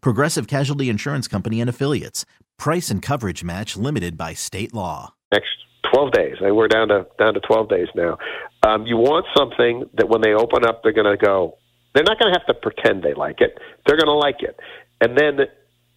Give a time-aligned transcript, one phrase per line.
[0.00, 2.24] Progressive Casualty Insurance Company and Affiliates.
[2.58, 5.14] Price and coverage match limited by state law.
[5.32, 5.48] Next
[5.92, 6.36] 12 days.
[6.40, 8.18] We're down to down to 12 days now.
[8.62, 11.56] Um, you want something that when they open up, they're going to go.
[11.94, 13.58] They're not going to have to pretend they like it.
[13.86, 14.58] They're going to like it.
[15.00, 15.46] And then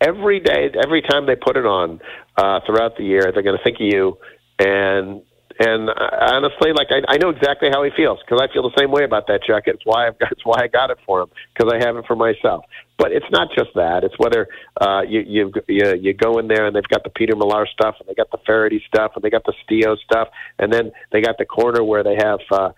[0.02, 2.00] every day, every time they put it on
[2.38, 4.18] uh, throughout the year, they're going to think of you.
[4.60, 5.22] And
[5.60, 8.92] and honestly, like I, I know exactly how he feels because I feel the same
[8.92, 9.76] way about that jacket.
[9.76, 12.06] It's why I've got, it's why I got it for him because I have it
[12.08, 12.64] for myself.
[12.98, 14.04] But it's not just that.
[14.04, 14.48] It's whether
[14.80, 17.96] uh, you you you you go in there and they've got the Peter Millar stuff
[18.00, 21.22] and they got the Faherty stuff and they got the Stio stuff and then they
[21.22, 22.40] got the corner where they have.
[22.52, 22.70] uh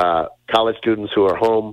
[0.00, 1.68] uh, college students who are home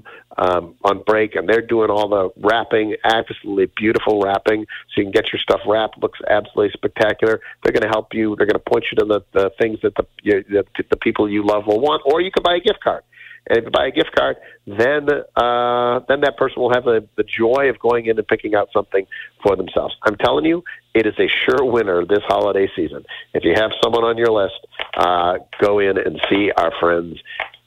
[0.46, 2.88] um, on break, and they're doing all the wrapping,
[3.20, 4.60] absolutely beautiful wrapping,
[4.90, 5.96] so you can get your stuff wrapped.
[6.06, 7.36] Looks absolutely spectacular.
[7.62, 8.36] They're going to help you.
[8.36, 11.24] They're going to point you to the, the things that the, you, the the people
[11.30, 13.04] you love will want, or you can buy a gift card.
[13.48, 17.08] And if you buy a gift card, then uh, then that person will have the,
[17.16, 19.06] the joy of going in and picking out something
[19.44, 19.94] for themselves.
[20.02, 20.64] I'm telling you,
[20.96, 23.06] it is a sure winner this holiday season.
[23.34, 24.60] If you have someone on your list,
[24.96, 27.22] uh, go in and see our friends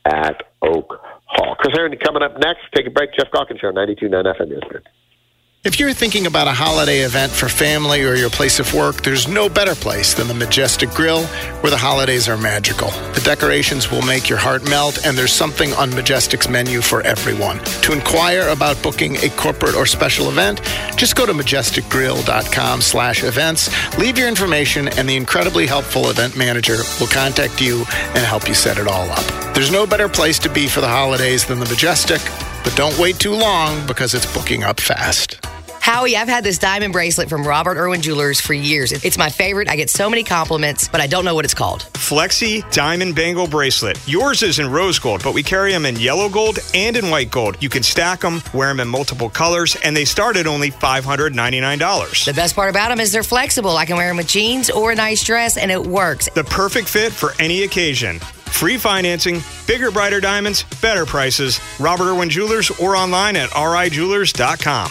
[0.05, 1.55] at Oak Hall.
[1.57, 2.63] Chris Aaron coming up next.
[2.75, 3.11] Take a break.
[3.19, 4.83] Geoff Calkins Show, 92.9 FM.
[5.69, 9.29] If you're thinking about a holiday event for family or your place of work, there's
[9.29, 11.27] no better place than the Majestic Grill,
[11.61, 12.89] where the holidays are magical.
[13.13, 17.59] The decorations will make your heart melt, and there's something on Majestic's menu for everyone.
[17.83, 20.63] To inquire about booking a corporate or special event,
[20.97, 23.69] just go to majesticgrill.com slash events,
[23.99, 27.81] leave your information, and the incredibly helpful event manager will contact you
[28.15, 29.55] and help you set it all up.
[29.55, 32.23] There's no better place to be for the holidays than the Majestic,
[32.65, 35.39] but don't wait too long because it's booking up fast.
[35.89, 38.93] Howie, I've had this diamond bracelet from Robert Irwin Jewelers for years.
[38.93, 39.71] It's my favorite.
[39.71, 41.89] I get so many compliments, but I don't know what it's called.
[41.95, 43.99] Flexi Diamond Bangle Bracelet.
[44.07, 47.31] Yours is in rose gold, but we carry them in yellow gold and in white
[47.31, 47.57] gold.
[47.63, 52.25] You can stack them, wear them in multiple colors, and they start at only $599.
[52.27, 53.75] The best part about them is they're flexible.
[53.75, 56.29] I can wear them with jeans or a nice dress, and it works.
[56.35, 58.19] The perfect fit for any occasion.
[58.19, 61.59] Free financing, bigger, brighter diamonds, better prices.
[61.81, 64.91] Robert Irwin Jewelers or online at rijewelers.com.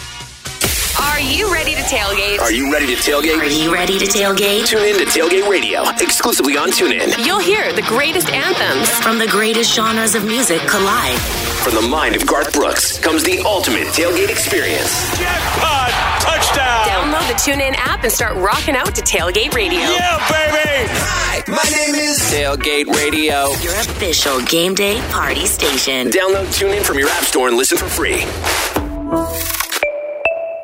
[0.96, 2.40] Are you ready to tailgate?
[2.40, 3.38] Are you ready to tailgate?
[3.38, 4.66] Are you ready to tailgate?
[4.66, 7.24] Tune in to Tailgate Radio, exclusively on TuneIn.
[7.24, 11.18] You'll hear the greatest anthems from the greatest genres of music collide.
[11.62, 14.90] From the mind of Garth Brooks comes the ultimate tailgate experience.
[15.18, 15.90] Jackpot!
[16.22, 16.86] Touchdown!
[16.86, 19.80] Download the TuneIn app and start rocking out to Tailgate Radio.
[19.80, 20.88] Yeah, baby!
[20.90, 23.50] Hi, my name is Tailgate Radio.
[23.60, 26.08] Your official game day party station.
[26.10, 28.24] Download TuneIn from your app store and listen for free.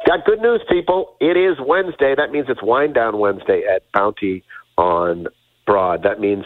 [0.07, 1.17] Got good news, people.
[1.19, 2.15] It is Wednesday.
[2.15, 4.45] That means it's Wind Down Wednesday at Bounty
[4.77, 5.29] on
[5.67, 6.03] Broad.
[6.03, 6.45] That means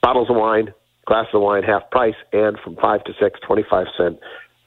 [0.00, 0.72] bottles of wine,
[1.04, 4.20] glasses of wine, half price, and from 5 to 6, 25 cent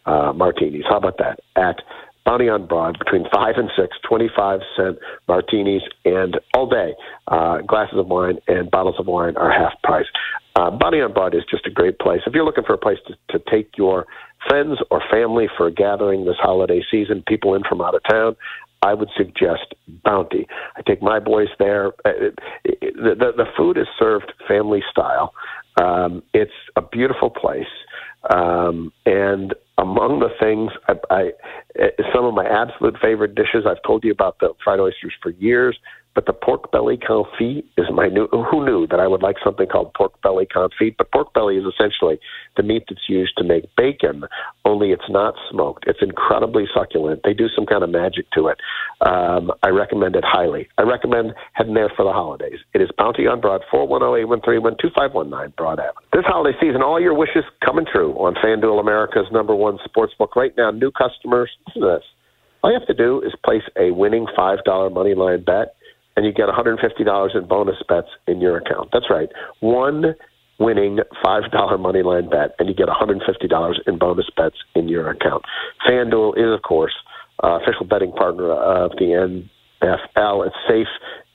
[0.06, 0.84] uh, martinis.
[0.90, 1.40] How about that?
[1.56, 1.78] At
[2.26, 5.00] Bounty on Broad, between 5 and 6, 25 cent
[5.30, 6.94] martinis, and all day,
[7.30, 10.06] uh, glasses of wine and bottles of wine are half price.
[10.56, 12.22] Uh, Bounty on Broad is just a great place.
[12.26, 14.06] If you're looking for a place to, to take your
[14.48, 18.36] friends or family for a gathering this holiday season, people in from out of town,
[18.82, 20.48] I would suggest Bounty.
[20.76, 21.88] I take my boys there.
[22.04, 22.32] Uh,
[22.64, 25.34] the, the, the food is served family style.
[25.82, 27.66] Um, it's a beautiful place.
[28.34, 31.32] Um, and among the things, I,
[31.80, 35.32] I, some of my absolute favorite dishes, I've told you about the fried oysters for
[35.32, 35.78] years.
[36.14, 38.28] But the pork belly confit is my new.
[38.28, 40.98] Who knew that I would like something called pork belly confit?
[40.98, 42.20] But pork belly is essentially
[42.58, 44.24] the meat that's used to make bacon,
[44.66, 45.86] only it's not smoked.
[45.88, 47.22] It's incredibly succulent.
[47.24, 48.58] They do some kind of magic to it.
[49.02, 50.68] Um, I recommend it highly.
[50.78, 52.60] I recommend heading there for the holidays.
[52.74, 55.92] It is Bounty on Broad, 410-813-1251 Broad Avenue.
[56.12, 60.36] This holiday season, all your wishes coming true on FanDuel America's number one sports book.
[60.36, 62.04] Right now, new customers, listen to this.
[62.64, 65.76] All you have to do is place a winning $5 money line bet
[66.16, 68.90] and you get $150 in bonus bets in your account.
[68.92, 69.30] That's right.
[69.60, 70.16] One
[70.60, 75.44] winning $5 money line bet, and you get $150 in bonus bets in your account.
[75.88, 76.94] FanDuel is, of course,
[77.44, 79.42] uh, official betting partner of the
[79.82, 80.46] NFL.
[80.46, 80.88] It's safe.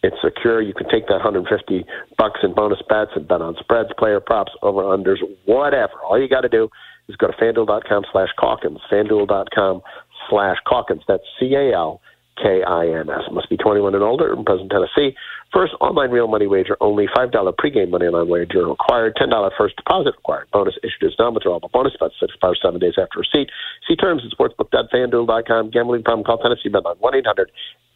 [0.02, 0.62] It's secure.
[0.62, 1.84] You can take that 150
[2.16, 5.94] bucks in bonus bets and bet on spreads, player props, over unders, whatever.
[6.04, 6.68] All you got to do
[7.08, 9.82] is go to fanduel.com slash Calkins, fanduel.com
[10.30, 11.02] slash Calkins.
[11.08, 12.00] That's C A L
[12.36, 13.22] K I N S.
[13.32, 15.16] Must be 21 and older in present Tennessee.
[15.52, 17.06] First online real money wager only.
[17.06, 19.16] $5 pregame money line wager required.
[19.16, 20.48] $10 first deposit required.
[20.52, 23.50] Bonus issued as non-withdrawable bonus about six expires seven days after receipt.
[23.88, 25.70] See terms at sportsbook.fanduel.com.
[25.70, 26.24] Gambling problem?
[26.24, 26.98] Call Tennessee Redline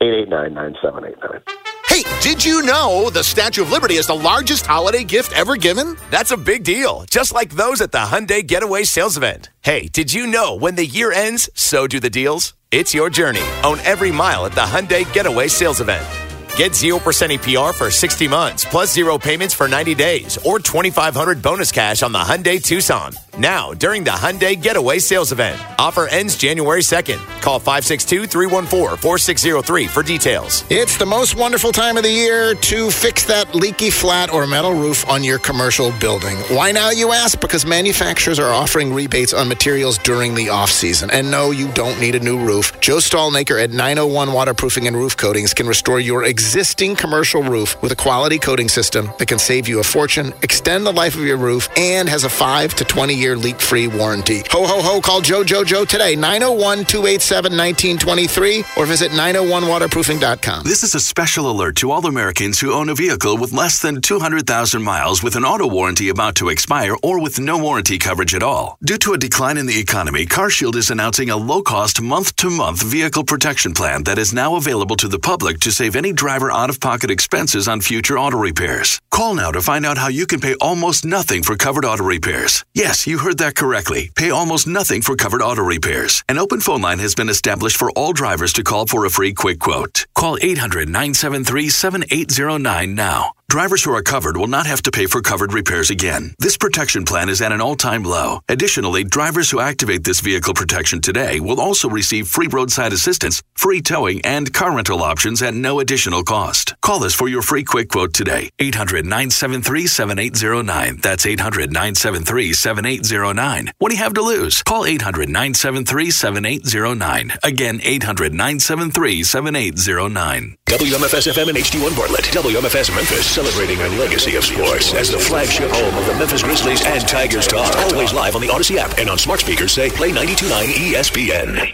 [0.00, 1.69] 1-800-889-9789.
[1.90, 5.96] Hey, did you know the Statue of Liberty is the largest holiday gift ever given?
[6.08, 9.50] That's a big deal, just like those at the Hyundai Getaway Sales Event.
[9.62, 12.54] Hey, did you know when the year ends, so do the deals?
[12.70, 13.42] It's your journey.
[13.64, 16.06] Own every mile at the Hyundai Getaway Sales Event.
[16.54, 21.72] Get 0% APR for 60 months, plus zero payments for 90 days, or 2500 bonus
[21.72, 23.14] cash on the Hyundai Tucson.
[23.40, 25.58] Now, during the Hyundai Getaway Sales Event.
[25.78, 27.16] Offer ends January 2nd.
[27.40, 30.62] Call 562 314 4603 for details.
[30.68, 34.74] It's the most wonderful time of the year to fix that leaky flat or metal
[34.74, 36.36] roof on your commercial building.
[36.54, 37.40] Why now, you ask?
[37.40, 41.10] Because manufacturers are offering rebates on materials during the off season.
[41.10, 42.78] And no, you don't need a new roof.
[42.80, 47.90] Joe Stallnaker at 901 Waterproofing and Roof Coatings can restore your existing commercial roof with
[47.90, 51.38] a quality coating system that can save you a fortune, extend the life of your
[51.38, 54.42] roof, and has a 5 to 20 year leak free warranty.
[54.50, 60.64] Ho, ho, ho, call Joe Joe Joe today, 901 287 1923, or visit 901waterproofing.com.
[60.64, 64.00] This is a special alert to all Americans who own a vehicle with less than
[64.00, 68.42] 200,000 miles with an auto warranty about to expire or with no warranty coverage at
[68.42, 68.78] all.
[68.84, 72.50] Due to a decline in the economy, CarShield is announcing a low cost month to
[72.50, 76.50] month vehicle protection plan that is now available to the public to save any driver
[76.50, 79.00] out of pocket expenses on future auto repairs.
[79.10, 82.64] Call now to find out how you can pay almost nothing for covered auto repairs.
[82.74, 84.10] Yes, you heard that correctly.
[84.14, 86.22] Pay almost nothing for covered auto repairs.
[86.28, 89.34] An open phone line has been established for all drivers to call for a free
[89.34, 90.06] quick quote.
[90.14, 93.32] Call 800 973 7809 now.
[93.50, 96.36] Drivers who are covered will not have to pay for covered repairs again.
[96.38, 98.38] This protection plan is at an all time low.
[98.48, 103.80] Additionally, drivers who activate this vehicle protection today will also receive free roadside assistance, free
[103.82, 106.76] towing, and car rental options at no additional cost.
[106.80, 108.50] Call us for your free quick quote today.
[108.60, 111.00] 800 973 7809.
[111.02, 113.72] That's 800 973 7809.
[113.78, 114.62] What do you have to lose?
[114.62, 117.32] Call 800 973 7809.
[117.42, 120.56] Again, 800 973 7809.
[120.70, 122.26] WMFS FM and HD1 Bartlett.
[122.26, 126.86] WMFS Memphis celebrating a legacy of sports as the flagship home of the Memphis Grizzlies
[126.86, 127.74] and Tigers talk.
[127.92, 131.72] Always live on the Audacy app and on smart speakers say play 929 ESPN.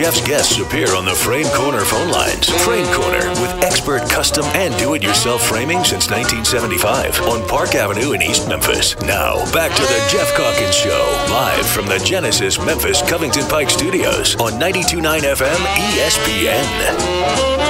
[0.00, 2.48] Geoff's guests appear on the Frame Corner phone lines.
[2.64, 8.48] Frame Corner with expert custom and do-it-yourself framing since 1975 on Park Avenue in East
[8.48, 8.98] Memphis.
[9.02, 14.36] Now, back to the Geoff Calkins Show, live from the Genesis Memphis Covington Pike Studios
[14.36, 16.64] on 92.9 FM ESPN.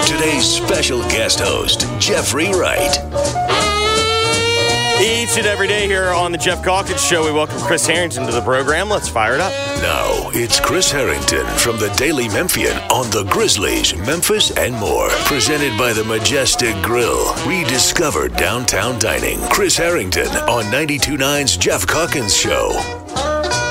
[0.06, 3.59] Today's special guest host, Jeffrey Wright.
[5.00, 8.32] Each and every day here on the Geoff Calkins Show, we welcome Chris Herrington to
[8.32, 8.90] the program.
[8.90, 9.50] Let's fire it up.
[9.80, 15.08] Now, it's Chris Herrington from the Daily Memphian on the Grizzlies, Memphis, and more.
[15.24, 17.34] Presented by the Majestic Grill.
[17.46, 19.40] Rediscover downtown dining.
[19.48, 22.72] Chris Herrington on 92.9's Geoff Calkins Show.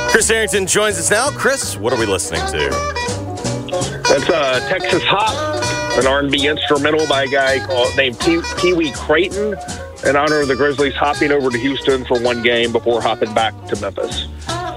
[0.09, 1.29] Chris Herrington joins us now.
[1.29, 2.69] Chris, what are we listening to?
[4.09, 8.91] That's uh, Texas Hop, an R&B instrumental by a guy called named Pee- Pee Wee
[8.93, 9.55] Crayton
[10.05, 13.53] in honor of the Grizzlies hopping over to Houston for one game before hopping back
[13.67, 14.27] to Memphis.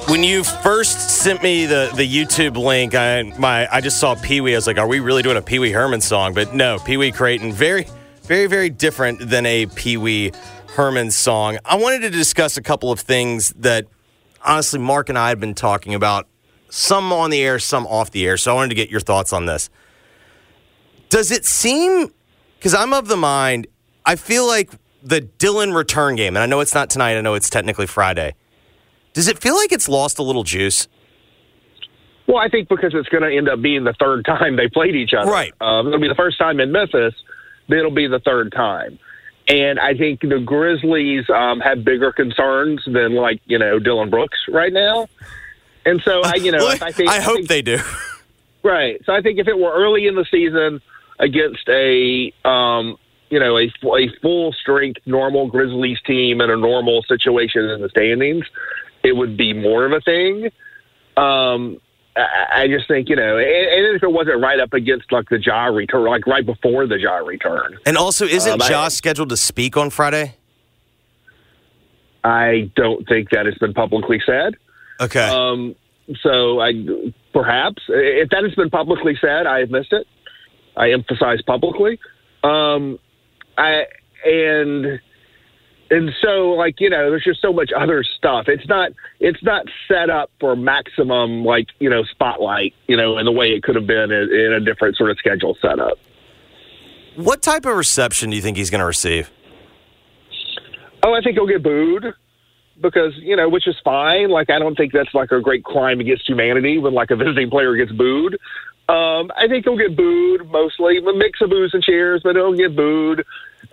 [0.08, 4.40] When you first sent me the, the YouTube link, I my I just saw Pee
[4.40, 4.54] Wee.
[4.54, 6.96] I was like, "Are we really doing a Pee Wee Herman song?" But no, Pee
[6.96, 7.86] Wee Crayton, very,
[8.24, 10.32] very, very different than a Pee Wee
[10.74, 11.58] Herman song.
[11.64, 13.86] I wanted to discuss a couple of things that,
[14.44, 16.26] honestly, Mark and I have been talking about.
[16.68, 18.38] Some on the air, some off the air.
[18.38, 19.68] So I wanted to get your thoughts on this.
[21.10, 22.10] Does it seem?
[22.58, 23.66] Because I'm of the mind,
[24.06, 24.70] I feel like
[25.02, 27.16] the Dillon return game, and I know it's not tonight.
[27.16, 28.34] I know it's technically Friday.
[29.12, 30.88] Does it feel like it's lost a little juice?
[32.26, 34.94] Well, I think because it's going to end up being the third time they played
[34.94, 35.30] each other.
[35.30, 35.52] Right.
[35.60, 37.14] Um, it'll be the first time in Memphis.
[37.68, 38.98] Then it'll be the third time.
[39.48, 44.38] And I think the Grizzlies um, have bigger concerns than like you know Dillon Brooks
[44.48, 45.08] right now.
[45.84, 47.78] And so I, you know, I think I hope think- they do.
[48.62, 49.00] Right.
[49.04, 50.80] So I think if it were early in the season
[51.18, 52.96] against a um,
[53.32, 53.64] you know a,
[53.96, 58.44] a full strength normal Grizzlies team in a normal situation in the standings,
[59.02, 60.50] it would be more of a thing.
[61.16, 61.80] Um,
[62.14, 65.30] I, I just think you know, and, and if it wasn't right up against like
[65.30, 67.78] the Ja return, like right before the Ja return.
[67.86, 70.34] And also, isn't Um, I- scheduled to speak on Friday?
[72.24, 74.54] I don't think that has been publicly said.
[75.00, 75.26] Okay.
[75.26, 75.74] Um,
[76.22, 76.72] so I
[77.32, 80.06] perhaps if that has been publicly said, I have missed it.
[80.76, 81.98] I emphasize publicly.
[82.44, 82.98] Um,
[83.58, 83.84] I
[84.24, 85.00] and
[85.90, 88.46] and so like you know, there's just so much other stuff.
[88.48, 92.74] It's not it's not set up for maximum like you know spotlight.
[92.86, 95.18] You know, in the way it could have been in, in a different sort of
[95.18, 95.98] schedule setup.
[97.16, 99.30] What type of reception do you think he's going to receive?
[101.02, 102.14] Oh, I think he'll get booed
[102.80, 104.30] because you know, which is fine.
[104.30, 107.50] Like I don't think that's like a great crime against humanity when like a visiting
[107.50, 108.38] player gets booed.
[108.88, 112.54] Um, I think he'll get booed mostly, a mix of boos and cheers, but he'll
[112.56, 113.24] get booed.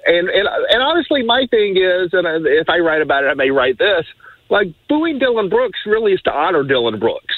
[0.05, 3.33] And and and honestly, my thing is, and I- if I write about it, I
[3.33, 4.05] may write this:
[4.49, 7.35] like booing Dillon Brooks really is to honor Dillon Brooks.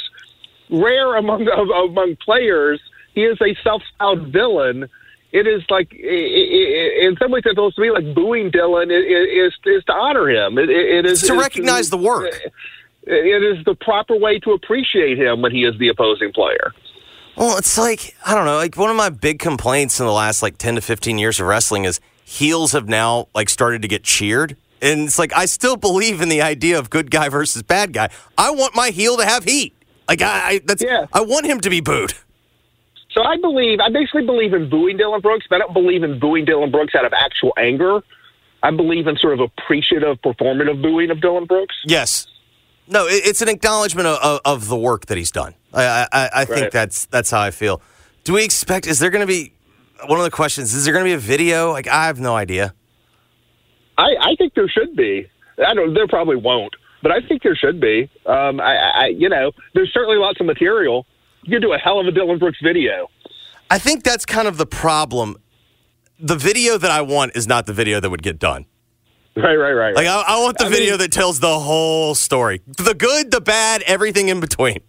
[0.70, 2.80] Rare among among players,
[3.16, 4.90] he is a self-styled villain.
[5.32, 9.84] It is like, in some ways, it's supposed to be like booing Dillon is is
[9.86, 10.58] to honor him.
[10.58, 12.34] It, it, it is It's to is recognize the work.
[13.08, 16.74] It is the proper way to appreciate him when he is the opposing player.
[17.36, 20.42] Well, it's like, I don't know, like one of my big complaints in the last
[20.42, 24.04] like 10 to 15 years of wrestling is heels have now like started to get
[24.04, 24.58] cheered.
[24.82, 28.10] And it's like, I still believe in the idea of good guy versus bad guy.
[28.38, 29.76] I want my heel to have heat.
[30.08, 30.84] Like, I, I that's,
[31.14, 32.14] I want him to be booed.
[33.12, 36.20] So I believe, I basically believe in booing Dillon Brooks, but I don't believe in
[36.20, 38.02] booing Dillon Brooks out of actual anger.
[38.64, 41.76] I believe in sort of appreciative, performative booing of Dillon Brooks.
[41.86, 42.28] Yes.
[42.88, 45.54] No, it, it's an acknowledgement of, of, of the work that he's done.
[45.74, 46.72] I, I, I think Right.
[46.72, 47.82] that's that's how I feel.
[48.24, 48.88] Do we expect?
[48.88, 49.54] Is there going to be
[50.08, 50.74] one of the questions?
[50.74, 51.72] Is there going to be a video?
[51.72, 52.74] Like, I have no idea.
[53.98, 55.28] I, I think there should be.
[55.66, 55.94] I don't.
[55.94, 56.74] There probably won't,
[57.04, 58.10] but I think there should be.
[58.26, 61.06] Um, I, I, you know, there's certainly lots of material.
[61.44, 63.10] You could do a hell of a Dillon Brooks video.
[63.70, 65.38] I think that's kind of the problem.
[66.20, 68.66] The video that I want is not the video that would get done.
[69.38, 69.96] Right, right, right.
[69.96, 73.32] Like, I, I want the I video mean- that tells the whole story the good,
[73.32, 74.80] the bad, everything in between.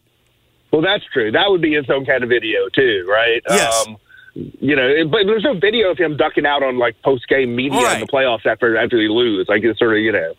[0.73, 1.31] Well, that's true.
[1.31, 3.41] That would be its own kind of video too, right?
[3.49, 3.87] Yes.
[3.87, 3.99] Um,
[4.35, 7.93] you know, but there's no video of him ducking out on like post game media
[7.95, 9.47] in the playoffs after after they lose.
[9.49, 10.35] Like it's sort of you know.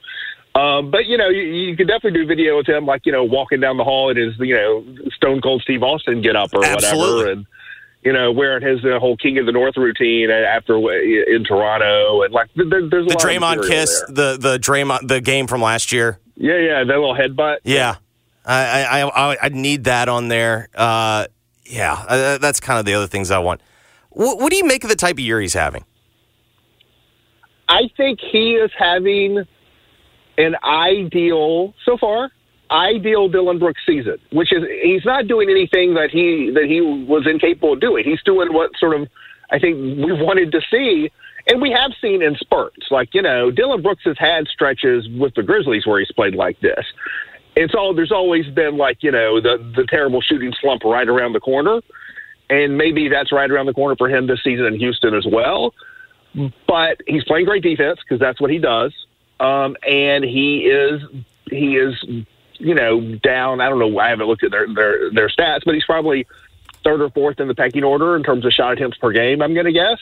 [0.59, 3.23] Um, but you know, you, you could definitely do video with him, like you know,
[3.23, 4.83] walking down the hall in his you know
[5.15, 6.99] Stone Cold Steve Austin get up or Absolutely.
[7.13, 7.45] whatever, and
[8.05, 12.33] you know, wearing his uh, whole King of the North routine after in Toronto, and
[12.33, 14.33] like there, there's a The lot Draymond kiss, there.
[14.33, 16.19] the the Draymond, the game from last year.
[16.35, 17.57] Yeah, yeah, that little headbutt.
[17.63, 17.95] Yeah,
[18.45, 20.69] I I I, I need that on there.
[20.75, 21.27] Uh,
[21.65, 23.61] yeah, uh, that's kind of the other things I want.
[24.09, 25.85] What, what do you make of the type of year he's having?
[27.69, 29.45] I think he is having
[30.37, 32.29] an ideal so far
[32.71, 37.27] ideal Dillon Brooks season, which is he's not doing anything that he that he was
[37.27, 38.03] incapable of doing.
[38.03, 39.07] He's doing what sort of
[39.51, 41.11] I think we wanted to see,
[41.47, 42.87] and we have seen in spurts.
[42.89, 46.59] Like you know, Dillon Brooks has had stretches with the Grizzlies where he's played like
[46.61, 46.85] this.
[47.55, 51.33] It's all there's always been like you know the the terrible shooting slump right around
[51.33, 51.81] the corner,
[52.49, 55.73] and maybe that's right around the corner for him this season in Houston as well.
[56.67, 58.91] But he's playing great defense because that's what he does,
[59.39, 61.01] um, and he is
[61.51, 61.93] he is
[62.59, 63.61] you know down.
[63.61, 63.99] I don't know.
[63.99, 66.25] I haven't looked at their their their stats, but he's probably
[66.83, 69.41] third or fourth in the pecking order in terms of shot attempts per game.
[69.41, 69.99] I'm going to guess.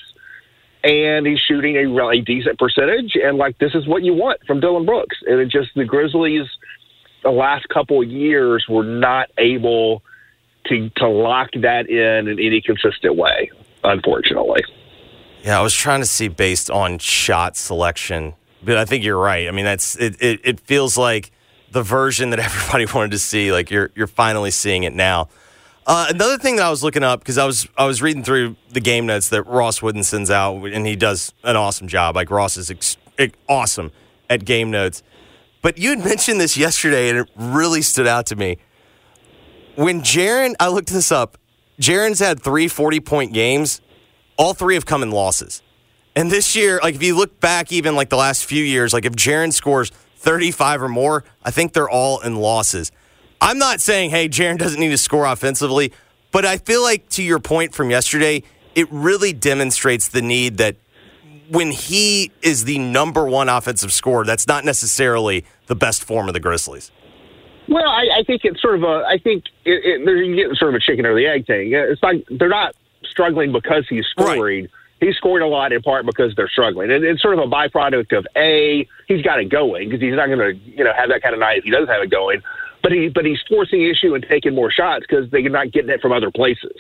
[0.84, 4.60] And he's shooting a really decent percentage, and like this is what you want from
[4.60, 5.18] Dillon Brooks.
[5.28, 6.48] And it just the Grizzlies,
[7.22, 10.02] the last couple of years, were not able
[10.66, 13.52] to to lock that in in any consistent way.
[13.84, 14.64] Unfortunately.
[15.44, 19.48] Yeah, I was trying to see based on shot selection, but I think you're right.
[19.48, 20.22] I mean, that's it.
[20.22, 21.32] It, it feels like
[21.72, 23.52] the version that everybody wanted to see.
[23.52, 25.30] Like you're you're finally seeing it now.
[25.88, 28.56] Uh, another thing that I was looking up because I was I was reading through
[28.70, 32.16] the game notes that Ross Wooden sends out, and he does an awesome job.
[32.16, 33.92] Like Ross is ex- ex- awesome
[34.30, 35.02] at game notes.
[35.62, 38.58] But you had mentioned this yesterday, and it really stood out to me.
[39.76, 41.38] When Jaren, I looked this up.
[41.80, 43.82] Jaren's had three 40 point games.
[44.38, 45.62] All three have come in losses.
[46.16, 49.06] And this year, like if you look back even like the last few years, like
[49.06, 52.92] if Jaren scores 35 or more, I think they're all in losses.
[53.42, 55.92] I'm not saying, hey, Jaren doesn't need to score offensively,
[56.32, 58.44] but I feel like to your point from yesterday,
[58.76, 60.76] it really demonstrates the need that
[61.50, 66.34] when he is the number one offensive scorer, that's not necessarily the best form of
[66.34, 66.92] the Grizzlies.
[67.68, 69.04] Well, I, I think it's sort of a.
[69.08, 71.74] I think it, it, there you get sort of a chicken or the egg thing.
[71.74, 74.68] It's like they're not struggling because he's scoring.
[75.02, 78.18] He's scoring a lot in part because they're struggling, and it's sort of a byproduct
[78.18, 81.22] of a he's got it going because he's not going to you know have that
[81.22, 82.42] kind of night if he doesn't have it going.
[82.82, 86.02] but he but he's forcing issue and taking more shots because they're not getting it
[86.02, 86.78] from other places.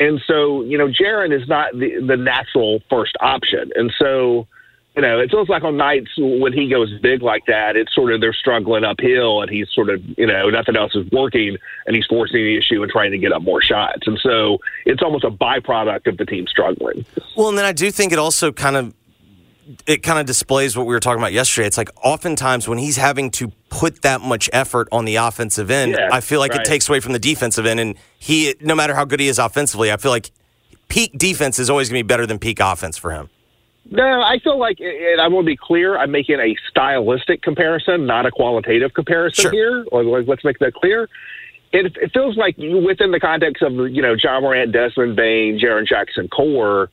[0.00, 3.70] And so, you know, Jaren is not the, the natural first option.
[3.76, 4.46] And so,
[4.96, 8.12] you know, it feels like on nights when he goes big like that, it's sort
[8.12, 11.96] of they're struggling uphill and he's sort of, you know, nothing else is working and
[11.96, 14.06] he's forcing the issue and trying to get up more shots.
[14.06, 17.04] And so it's almost a byproduct of the team struggling.
[17.36, 18.94] Well, and then I do think it also kind of
[19.86, 21.66] it kind of displays what we were talking about yesterday.
[21.66, 25.92] It's like oftentimes when he's having to put that much effort on the offensive end,
[25.92, 26.60] Yeah, I feel like right.
[26.60, 27.80] it takes away from the defensive end.
[27.80, 30.30] And he, no matter how good he is offensively, I feel like
[30.88, 33.30] peak defense is always going to be better than peak offense for him.
[33.90, 38.06] No, I feel like, and I want to be clear, I'm making a stylistic comparison,
[38.06, 39.84] not a qualitative comparison here.
[39.92, 41.08] Like, let's make that clear.
[41.72, 45.86] It, it feels like within the context of you know Ja Morant, Desmond Bane, Jaren
[45.86, 46.88] Jackson core,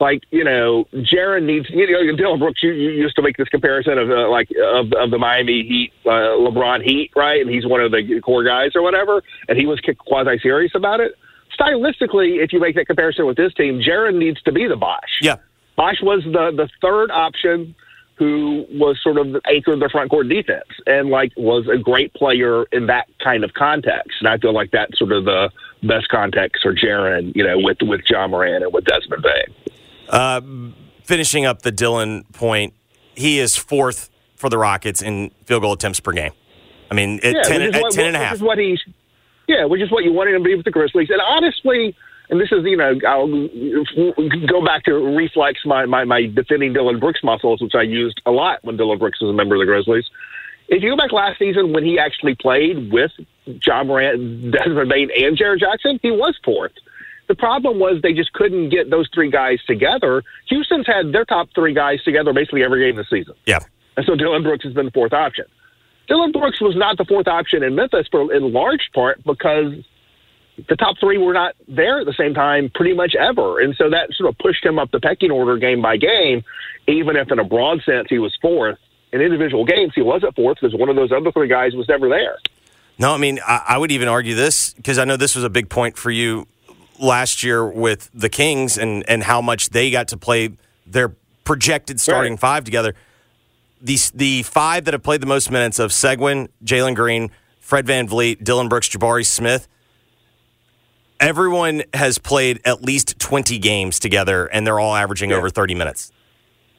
[0.00, 1.68] like you know Jaren needs.
[1.68, 2.62] You know, Dillon Brooks.
[2.62, 5.92] You, you used to make this comparison of uh, like of, of the Miami Heat,
[6.06, 7.42] uh, LeBron Heat, right?
[7.42, 11.00] And he's one of the core guys or whatever, and he was quasi serious about
[11.00, 11.12] it.
[11.60, 15.20] Stylistically, if you make that comparison with this team, Jaren needs to be the Bosh.
[15.20, 15.36] Yeah.
[15.76, 17.74] Bosh was the the third option
[18.16, 21.76] who was sort of the anchor of the front court defense and like was a
[21.76, 24.12] great player in that kind of context.
[24.20, 25.50] And I feel like that's sort of the
[25.82, 29.74] best context for Jaren, you know, with with Ja Morant and with Desmond Bane.
[30.08, 30.40] Uh,
[31.04, 32.72] finishing up the Dillon point,
[33.14, 36.32] he is fourth for the Rockets in field goal attempts per game.
[36.90, 38.34] I mean, at, Yeah, 10, at what- 10 and a which half.
[38.36, 38.80] is what he's
[39.48, 41.08] yeah, which is what you wanted him to be with the Grizzlies.
[41.10, 41.94] And honestly,
[42.30, 43.28] and this is you know I'll
[44.46, 48.30] go back to reflex my my, my defending Dillon Brooks muscles, which I used a
[48.30, 50.04] lot when Dillon Brooks was a member of the Grizzlies.
[50.68, 53.12] If you go back last season when he actually played with
[53.64, 56.72] Ja Morant, Desmond Bane, and Jared Jackson, he was fourth.
[57.28, 60.22] The problem was they just couldn't get those three guys together.
[60.48, 63.34] Houston's had their top three guys together basically every game this season.
[63.46, 63.60] Yeah.
[63.96, 65.44] And so Dillon Brooks has been the fourth option.
[66.08, 69.72] Dillon Brooks was not the fourth option in Memphis for in large part because
[70.68, 73.60] the top three were not there at the same time pretty much ever.
[73.60, 76.44] And so that sort of pushed him up the pecking order game by game,
[76.86, 78.78] even if in a broad sense he was fourth.
[79.12, 82.08] In individual games, he wasn't fourth because one of those other three guys was never
[82.08, 82.38] there.
[82.98, 85.50] No, I mean, I, I would even argue this because I know this was a
[85.50, 86.46] big point for you
[86.98, 90.50] last year with the Kings and, and how much they got to play
[90.86, 91.14] their
[91.44, 92.94] projected starting five together.
[93.82, 98.08] The, the five that have played the most minutes of Sengun, Jalen Green, Fred Van
[98.08, 99.68] Vliet, Dillon Brooks, Jabari Smith,
[101.20, 106.12] everyone has played at least 20 games together and they're all averaging over 30 minutes.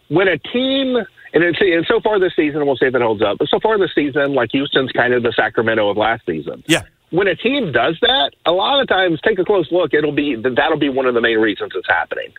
[0.09, 0.97] when a team
[1.33, 3.37] and, it's, and so far this season, we'll see if it holds up.
[3.37, 6.63] But so far this season, like Houston's kind of the Sacramento of last season.
[6.67, 6.83] Yeah.
[7.09, 9.93] When a team does that, a lot of times, take a close look.
[9.93, 12.33] It'll be that'll be one of the main reasons it's happening.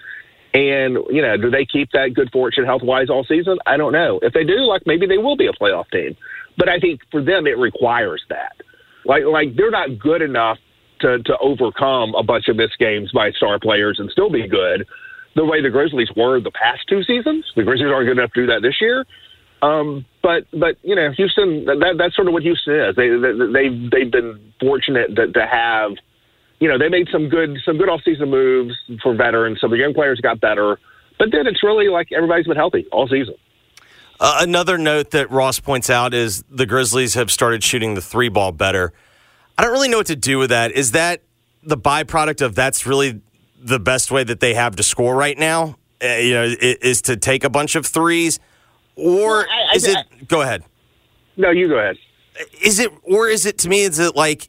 [0.53, 3.59] And you know, do they keep that good fortune health wise all season?
[3.67, 4.19] I don't know.
[4.23, 6.17] If they do, like maybe they will be a playoff team.
[6.57, 8.57] But I think for them, it requires that.
[9.05, 10.59] Like like they're not good enough
[11.01, 14.87] to to overcome a bunch of missed games by star players and still be good
[15.39, 17.45] the way the Grizzlies were the past two seasons.
[17.55, 19.07] The Grizzlies aren't good enough to do that this year.
[19.63, 22.97] Um, but but you know, Houston that that's sort of what Houston is.
[22.97, 25.93] They they they've, they've been fortunate to, to have.
[26.61, 29.59] You know, they made some good some good offseason moves for veterans.
[29.61, 30.79] So the young players got better.
[31.19, 33.35] But then it's really like everybody's been healthy all season.
[34.21, 38.29] Uh, another note that Ross points out is the Grizzlies have started shooting the three
[38.29, 38.93] ball better.
[39.59, 40.73] I don't really know what to do with that.
[40.73, 41.23] Is that
[41.65, 43.21] the byproduct of that's really
[43.61, 45.77] the best way that they have to score right now?
[46.03, 48.39] Uh, you know, i- is to take a bunch of threes,
[48.95, 50.29] or I- is it?
[50.29, 50.63] Go ahead.
[51.37, 51.97] No, you go ahead.
[52.63, 53.83] Is it, or is it to me?
[53.83, 54.49] Is it like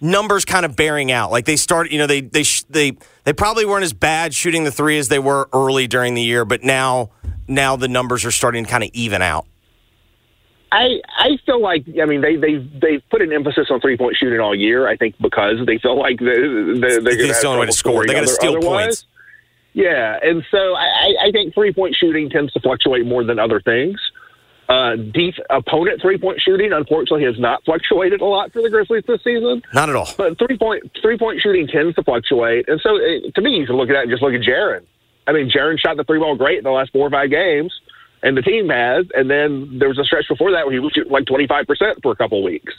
[0.00, 1.30] numbers kind of bearing out?
[1.30, 2.92] Like they start, you know, they they sh- they
[3.24, 6.44] they probably weren't as bad shooting the three as they were early during the year,
[6.44, 7.08] but now
[7.48, 9.46] now the numbers are starting to kind of even out.
[10.72, 14.16] I I feel like I mean they they they put an emphasis on three point
[14.16, 14.88] shooting all year.
[14.88, 18.06] I think because they feel like they, they, they're going only way to score.
[18.06, 19.06] They got to steal points.
[19.74, 23.60] Yeah, and so I, I- think three point shooting tends to fluctuate more than other
[23.60, 24.00] things.
[24.68, 29.04] Uh, deep opponent three point shooting, unfortunately, has not fluctuated a lot for the Grizzlies
[29.06, 29.62] this season.
[29.74, 30.08] Not at all.
[30.16, 33.66] But three point three point shooting tends to fluctuate, and so uh, to me, you
[33.66, 34.84] can look at that and just look at Jaren.
[35.26, 37.72] I mean, Jaren shot the three ball great in the last four or five games,
[38.22, 39.06] and the team has.
[39.14, 41.66] And then there was a stretch before that where he was shooting like twenty five
[41.66, 42.74] percent for a couple weeks.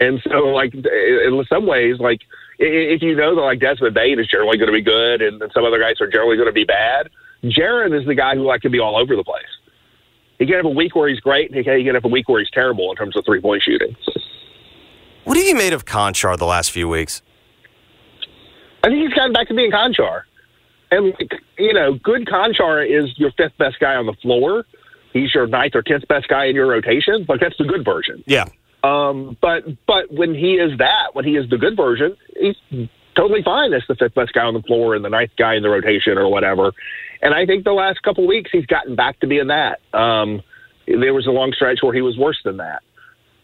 [0.00, 2.20] And so, like in some ways, like
[2.58, 5.64] if you know that like Desmond Bane is generally going to be good, and, some
[5.64, 7.10] other guys are generally going to be bad,
[7.44, 9.44] Jaren is the guy who like can be all over the place.
[10.38, 12.08] He can have a week where he's great, and he can he can have a
[12.08, 13.96] week where he's terrible in terms of three point shooting.
[15.24, 17.22] What have you made of Konchar the last few weeks?
[18.82, 20.22] I think he's gotten back to being Konchar.
[20.90, 24.66] And, like, you know, good Konchar is your fifth best guy on the floor.
[25.12, 27.26] He's your ninth or tenth best guy in your rotation.
[27.28, 28.24] Like, that's the good version.
[28.26, 28.46] Yeah.
[28.84, 32.56] Um, but but when he is that, when he is the good version, he's
[33.14, 35.62] totally fine as the fifth best guy on the floor and the ninth guy in
[35.62, 36.72] the rotation or whatever.
[37.20, 39.80] And I think the last couple weeks he's gotten back to being that.
[39.92, 40.42] Um,
[40.86, 42.82] there was a long stretch where he was worse than that.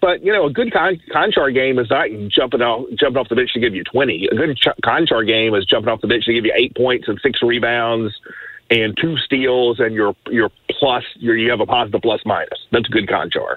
[0.01, 3.37] But you know, a good con- Konchar game is not jumping off jumping off the
[3.37, 4.29] bench to give you twenty.
[4.31, 7.09] A good ch- Konchar game is jumping off the bench to give you eight points
[7.09, 8.13] and six rebounds
[8.71, 12.59] and two steals, and your your plus your you have a positive plus minus.
[12.71, 13.57] That's a good Konchar.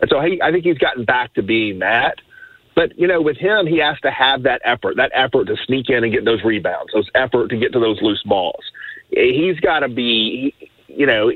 [0.00, 2.20] And so he, I think he's gotten back to being that.
[2.74, 5.88] But you know, with him, he has to have that effort, that effort to sneak
[5.88, 8.64] in and get those rebounds, those effort to get to those loose balls.
[9.10, 10.54] He's got to be,
[10.88, 11.30] you know,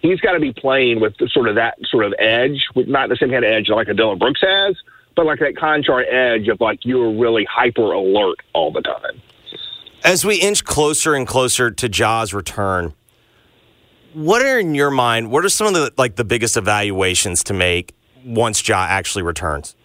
[0.00, 3.16] he's got to be playing with sort of that sort of edge, with not the
[3.16, 4.76] same kind of edge like a Dillon Brooks has,
[5.16, 9.22] but like that Konchar edge of like you're really hyper alert all the time.
[10.04, 12.92] As we inch closer and closer to Ja's return,
[14.14, 15.30] what are in your mind?
[15.30, 19.76] What are some of the like the biggest evaluations to make once Ja actually returns?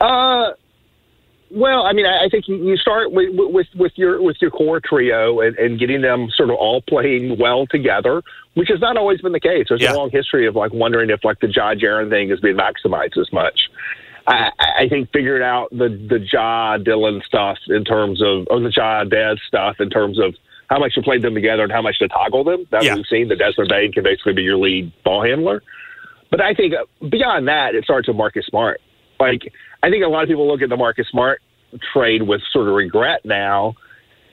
[0.00, 0.50] Uh,
[1.52, 4.80] well, I mean, I, I think you start with, with with your with your core
[4.80, 8.22] trio and, and getting them sort of all playing well together,
[8.54, 9.66] which has not always been the case.
[9.68, 9.92] There's Yeah.
[9.92, 13.16] a long history of like wondering if like the Ja Jaren thing has been maximized
[13.18, 13.68] as much.
[14.26, 18.72] I, I think figured out the the Ja Dillon stuff in terms of or the
[18.74, 20.34] Ja Dez stuff in terms of
[20.68, 22.64] how much you played them together and how much to toggle them.
[22.70, 22.94] That Yeah.
[22.94, 25.62] we've seen that Desmond Bane can basically be your lead ball handler.
[26.30, 28.80] But I think uh, beyond that, it starts with Marcus Smart.
[29.18, 29.52] Like
[29.82, 31.42] I think a lot of people look at the Marcus Smart
[31.92, 33.74] trade with sort of regret now,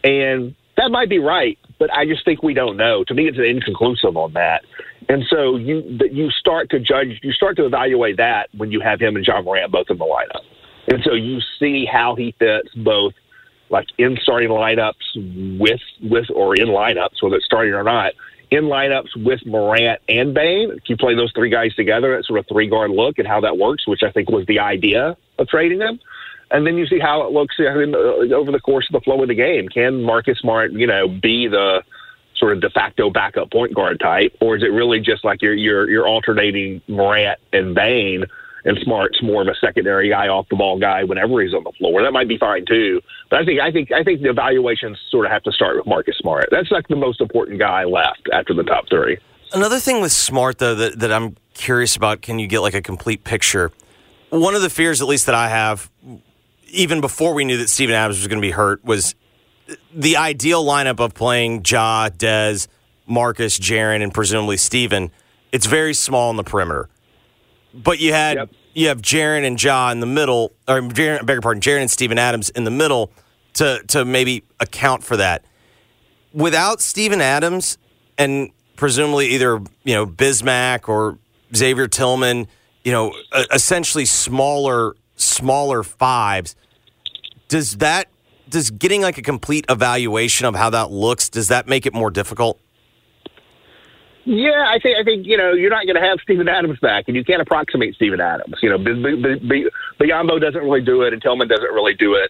[0.04, 1.58] and that might be right.
[1.80, 3.04] But I just think we don't know.
[3.04, 4.64] To me, it's inconclusive on that.
[5.10, 9.00] And so you you start to judge, you start to evaluate that when you have
[9.00, 10.42] him and Ja Morant both in the lineup.
[10.88, 13.14] And so you see how he fits both
[13.70, 18.14] like in starting lineups with with or in lineups, whether it's starting or not,
[18.52, 20.72] in lineups with Morant and Bane.
[20.72, 23.42] If you play those three guys together, that sort of three guard look and how
[23.42, 26.00] that works, which I think was the idea of trading them.
[26.50, 29.28] And then you see how it looks uh, over the course of the flow of
[29.28, 29.68] the game.
[29.68, 31.84] Can Marcus Smart, you know, be the
[32.38, 35.54] sort of de facto backup point guard type, or is it really just like you're
[35.54, 38.26] you're you're alternating Morant and Bane,
[38.66, 41.72] and Smart's more of a secondary guy, off the ball guy whenever he's on the
[41.78, 42.02] floor?
[42.04, 43.02] That might be fine too.
[43.30, 45.86] But I think I think I think the evaluations sort of have to start with
[45.86, 46.50] Marcus Smart.
[46.52, 49.18] That's like the most important guy left after the top three.
[49.54, 52.82] Another thing with Smart, though, that, that I'm curious about can you get like a
[52.82, 53.72] complete picture?
[54.30, 55.90] One of the fears, at least that I have,
[56.70, 59.16] even before we knew that Steven Adams was going to be hurt, was
[59.94, 62.68] the ideal lineup of playing Ja, Dez,
[63.06, 65.12] Marcus, Jaren, and presumably Steven.
[65.52, 66.90] It's very small on the perimeter.
[67.74, 71.36] But you had you have Jaren and Ja in the middle, or Jaren, I beg
[71.36, 73.12] your pardon, Jaren and Steven Adams in the middle
[73.54, 75.46] to to maybe account for that.
[76.34, 77.78] Without Steven Adams
[78.18, 81.18] and presumably either you know Bismack or
[81.56, 82.48] Xavier Tillman,
[82.84, 83.14] you know,
[83.52, 86.56] essentially smaller smaller fives.
[87.48, 88.08] Does that
[88.50, 92.10] does getting like a complete evaluation of how that looks does that make it more
[92.10, 92.60] difficult?
[94.26, 97.06] Yeah, I think I think you know you're not going to have Steven Adams back,
[97.08, 98.56] and you can't approximate Steven Adams.
[98.62, 102.30] You know, Biyombo doesn't really do it, and Tillman doesn't really do it.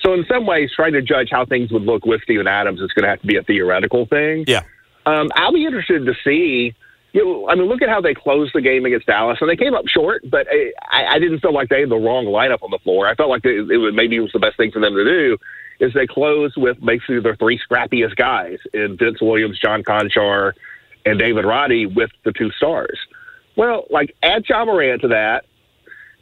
[0.00, 2.92] So in some ways, trying to judge how things would look with Steven Adams is
[2.92, 4.44] going to have to be a theoretical thing.
[4.46, 4.62] Yeah.
[5.06, 6.74] Um, I'll be interested to see.
[7.18, 9.74] You I mean, look at how they closed the game against Dallas, and they came
[9.74, 10.22] up short.
[10.30, 10.46] But
[10.88, 13.08] I, I didn't feel like they had the wrong lineup on the floor.
[13.08, 15.04] I felt like it, it was maybe it was the best thing for them to
[15.04, 15.36] do
[15.80, 20.52] is they closed with basically their three scrappiest guys in Vince Williams, John Konchar,
[21.06, 22.98] and David Roddy with the two stars.
[23.56, 25.44] Well, like add Ja Morant to that,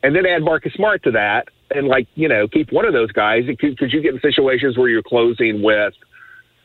[0.02, 3.12] and then add Marcus Smart to that, and like you know keep one of those
[3.12, 5.92] guys because you get in situations where you're closing with,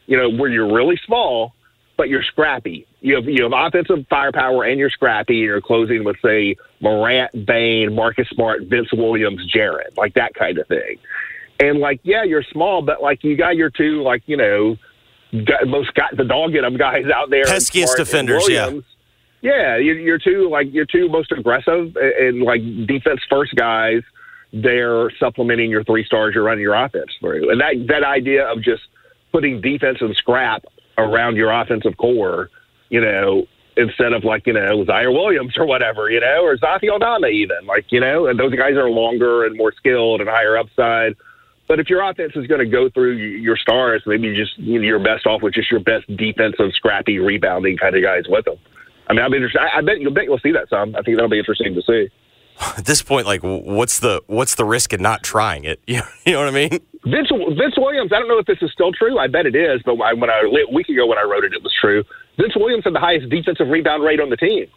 [0.06, 1.54] you know, where you're really small
[2.02, 2.88] but you're scrappy.
[3.02, 5.36] You have you have offensive firepower and you're scrappy.
[5.36, 10.58] And you're closing with say Morant, Bane, Marcus Smart, Vince Williams, Jared, like that kind
[10.58, 10.98] of thing.
[11.60, 14.78] And like, yeah, you're small, but like you got your two like you know
[15.46, 18.72] got, most got the dog in them guys out there, Peskiest defenders, yeah.
[19.44, 24.02] Yeah, you're, you're two like your two most aggressive and, and like defense first guys.
[24.52, 28.64] They're supplementing your three stars you're running your offense through, and that that idea of
[28.64, 28.82] just
[29.32, 30.66] putting defense and scrap
[31.02, 32.50] around your offensive core,
[32.90, 33.46] you know,
[33.78, 37.66] instead of like you know Ziaire Williams or whatever, you know, or Santi Aldama even,
[37.66, 41.16] like you know, and those guys are longer and more skilled and higher upside.
[41.68, 44.80] But if your offense is going to go through your stars, maybe you just you
[44.80, 48.46] know, you're best off with just your best defensive, scrappy, rebounding kind of guys with
[48.46, 48.58] them.
[49.08, 49.62] I mean, I'll be interested.
[49.62, 50.96] I, I bet you'll bet you'll see that some.
[50.96, 52.10] I think that'll be interesting to see.
[52.62, 55.82] At this point, like, what's the what's the risk in not trying it?
[55.88, 56.70] You know what I mean?
[57.04, 58.12] Vince Vince Williams.
[58.14, 59.18] I don't know if this is still true.
[59.18, 59.82] I bet it is.
[59.84, 62.04] But when I a week ago when I wrote it, it was true.
[62.38, 64.68] Vince Williams had the highest defensive rebound rate on the team.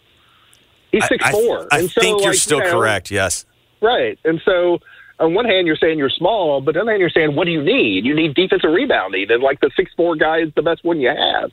[0.90, 1.68] He's six I, four.
[1.70, 3.10] I so, think you're like, still you know, correct.
[3.10, 3.44] Yes.
[3.82, 4.18] Right.
[4.24, 4.78] And so
[5.20, 7.44] on one hand you're saying you're small, but on the other hand you're saying what
[7.44, 8.06] do you need?
[8.06, 11.10] You need defensive rebounding, and like the six four guy is the best one you
[11.10, 11.50] have.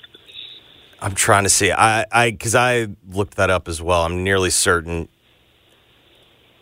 [1.02, 1.72] I'm trying to see.
[1.72, 4.04] I I because I looked that up as well.
[4.04, 5.10] I'm nearly certain.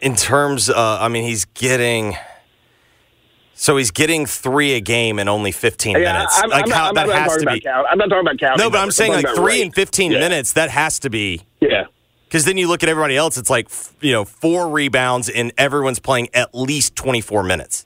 [0.02, 2.16] In terms, uh, I mean, he's getting.
[3.54, 6.40] So he's getting three a game in only 15 Yeah, minutes.
[6.42, 7.60] I'm, like I'm, how I'm that not has to be.
[7.60, 7.86] count.
[7.92, 8.64] I'm not talking about counting.
[8.64, 8.96] No, but I'm numbers.
[8.96, 9.62] saying like three rate.
[9.64, 10.20] in 15 Yeah.
[10.20, 10.54] minutes.
[10.54, 11.42] That has to be.
[11.60, 11.84] Yeah.
[12.24, 13.38] Because then you look at everybody else.
[13.38, 17.86] It's like f- you know four rebounds and everyone's playing at least 24 minutes.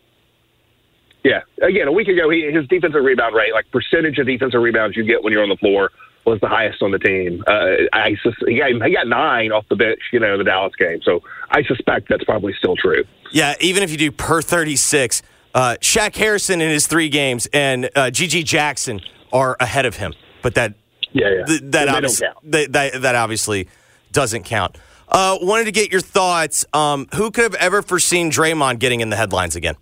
[1.23, 1.41] Yeah.
[1.61, 5.03] Again, a week ago, he, his defensive rebound rate, like percentage of defensive rebounds you
[5.05, 5.89] get when you're on the floor,
[6.25, 7.43] was the highest on the team.
[7.47, 10.43] Uh, I sus- he got he got nine off the bench, you know, in the
[10.45, 10.99] Dallas game.
[11.03, 13.03] So I suspect that's probably still true.
[13.31, 15.21] Yeah, even if you do per 36,
[15.55, 20.13] uh, Shaq Harrison in his three games and uh, GG Jackson are ahead of him.
[20.41, 20.73] But that
[21.11, 21.45] Yeah, yeah.
[21.45, 22.51] th- that, They don't obvious- count.
[22.51, 23.67] that, that that obviously
[24.11, 24.77] doesn't count.
[25.09, 26.65] Uh, wanted to get your thoughts.
[26.73, 29.75] Um, who could have ever foreseen Draymond getting in the headlines again?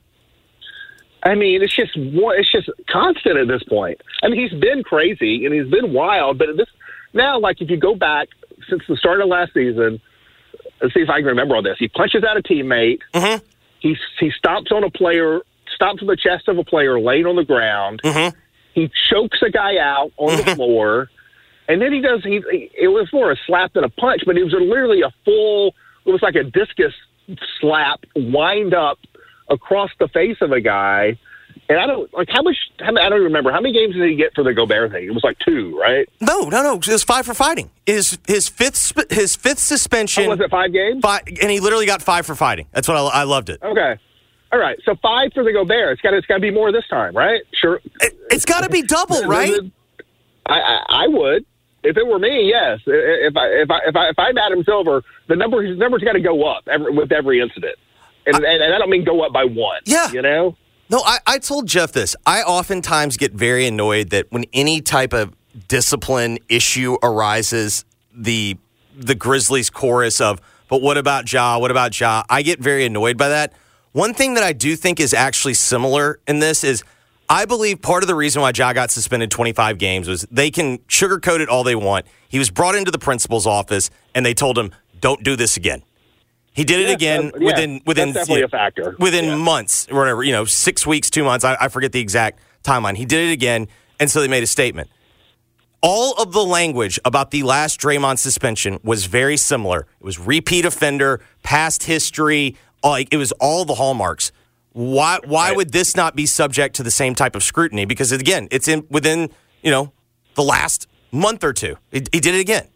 [1.24, 4.02] I mean, it's just it's just constant at this point.
[4.24, 6.68] I mean, he's been crazy and he's been wild, but this
[7.14, 8.30] now, like if you go back
[8.70, 10.02] since the start of last season,
[10.82, 11.78] let's see if I can remember all this.
[11.80, 13.00] He punches out a teammate.
[13.14, 13.46] Mm-hmm.
[13.80, 15.42] He he stops on a player,
[15.74, 18.02] stops on the chest of a player laying on the ground.
[18.04, 18.38] Mm-hmm.
[18.74, 21.10] He chokes a guy out on the floor,
[21.68, 22.24] and then he does.
[22.24, 22.42] He
[22.80, 25.76] it was more a slap than a punch, but it was literally a full.
[26.06, 26.94] It was like a discus
[27.60, 28.98] slap, wind up
[29.49, 31.17] across the face of a guy.
[31.69, 32.56] And I don't like how much.
[32.80, 35.06] How, I don't remember how many games did he get for the Gobert thing.
[35.06, 36.08] It was like two, right?
[36.19, 36.75] No, no, no.
[36.75, 37.69] It was five for fighting.
[37.86, 40.25] His his fifth his fifth suspension.
[40.25, 41.01] Oh, was it five games?
[41.01, 42.67] Five, and he literally got five for fighting.
[42.71, 43.62] That's what I, I loved it.
[43.63, 43.97] Okay.
[44.51, 44.77] All right.
[44.84, 45.93] So five for the Gobert.
[45.93, 46.13] It's got.
[46.13, 47.41] It's got to be more this time, right?
[47.54, 47.82] Sure.
[48.01, 49.54] It, has got to be double, right?
[50.45, 51.45] I, I I would.
[51.84, 52.80] If it were me, yes.
[52.86, 56.13] If I if I if I if I'm Adam Silver, the number his number's got
[56.13, 57.75] to go up every, with every incident,
[58.26, 59.82] and, and and I don't mean go up by one.
[59.86, 60.12] Yeah.
[60.12, 60.56] you know.
[60.90, 62.18] No, I, I told Geoff this.
[62.26, 65.34] I oftentimes get very annoyed that when any type of
[65.70, 68.58] discipline issue arises, the
[68.98, 71.58] the Grizzlies chorus of "But what about Ja?
[71.58, 73.54] What about Ja?" I get very annoyed by that.
[73.94, 76.84] One thing that I do think is actually similar in this is
[77.30, 80.80] I believe part of the reason why Ja got suspended 25 games was they can
[80.80, 82.06] sugarcoat it all they want.
[82.28, 85.84] He was brought into the principal's office and they told him, "Don't do this again."
[86.54, 88.96] He did it Yeah, again uh, yeah, within within definitely a factor.
[89.00, 91.46] within months or whatever, you know, six weeks, two months.
[91.46, 92.96] I, I forget the exact timeline.
[92.98, 93.68] He did it again,
[94.00, 94.90] and so they made a statement.
[95.82, 99.82] All of the language about the last Draymond suspension was very similar.
[100.00, 104.32] It was repeat offender, past history, like it was all the hallmarks.
[104.74, 107.86] Why why would this not be subject to the same type of scrutiny?
[107.86, 109.30] Because again, it's in within
[109.64, 109.92] you know
[110.36, 111.78] the last month or two.
[111.92, 112.68] He, he did it again.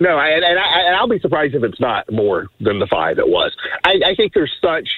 [0.00, 3.18] No, I, and, I, and I'll be surprised if it's not more than the five
[3.18, 3.54] it was.
[3.84, 4.88] I, I think there's such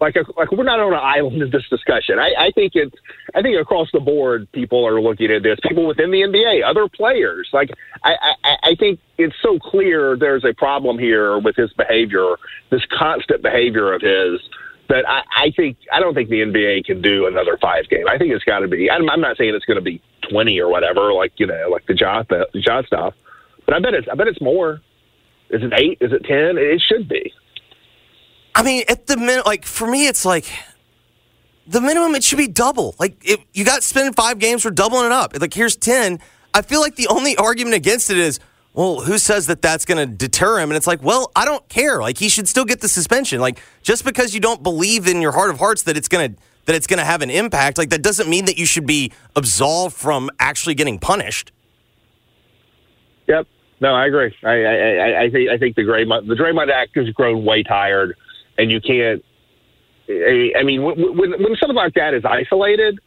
[0.00, 2.18] like a, like we're not on an island in this discussion.
[2.18, 2.94] I, I think it's
[3.34, 5.58] I think across the board people are looking at this.
[5.62, 7.48] People within the NBA, other players.
[7.52, 7.70] Like
[8.04, 12.36] I, I, I think it's so clear there's a problem here with his behavior,
[12.70, 14.40] this constant behavior of his.
[14.88, 18.08] That I, I think I don't think the NBA can do another five game.
[18.08, 18.90] I think it's got to be.
[18.90, 21.86] I'm, I'm not saying it's going to be 20 or whatever, like you know, like
[21.86, 23.14] the Ja the Ja stuff.
[23.70, 24.80] But I bet it's I bet it's more.
[25.48, 25.98] Is it eight?
[26.00, 26.58] Is it ten?
[26.58, 27.32] It should be.
[28.52, 30.50] I mean, at the minute, like for me, it's like
[31.68, 32.16] the minimum.
[32.16, 32.96] It should be double.
[32.98, 35.40] Like if you got spending five games, we're doubling it up.
[35.40, 36.18] Like here's ten.
[36.52, 38.40] I feel like the only argument against it is,
[38.74, 40.70] well, who says that that's going to deter him?
[40.70, 42.00] And it's like, well, I don't care.
[42.00, 43.40] Like he should still get the suspension.
[43.40, 46.40] Like just because you don't believe in your heart of hearts that it's going to
[46.64, 49.12] that it's going to have an impact, like that doesn't mean that you should be
[49.36, 51.52] absolved from actually getting punished.
[53.28, 53.46] Yep.
[53.80, 54.34] No, I agree.
[54.44, 58.16] I I, I, think I think the Draymond the Draymond Act has grown way tired,
[58.58, 59.24] and you can't.
[60.08, 62.98] I, I mean, when, when when something like that is isolated,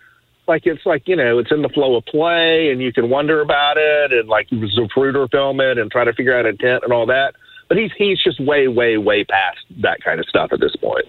[0.47, 3.41] like it's like you know it's in the flow of play, and you can wonder
[3.41, 7.05] about it, and like Zapruder film it and try to figure out intent and all
[7.05, 7.35] that.
[7.69, 11.05] But he's he's just way way way past that kind of stuff at this point.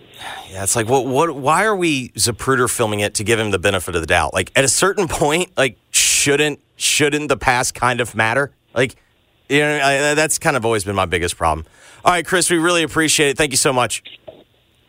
[0.51, 3.59] Yeah, it's like what what why are we Zapruder filming it to give him the
[3.59, 4.35] benefit of the doubt?
[4.35, 8.53] Like at a certain point, like shouldn't shouldn't the past kind of matter?
[8.75, 8.97] Like
[9.49, 11.67] you know, I, that's kind of always been my biggest problem.
[12.05, 13.37] All right, Chris, we really appreciate it.
[13.39, 14.03] Thank you so much.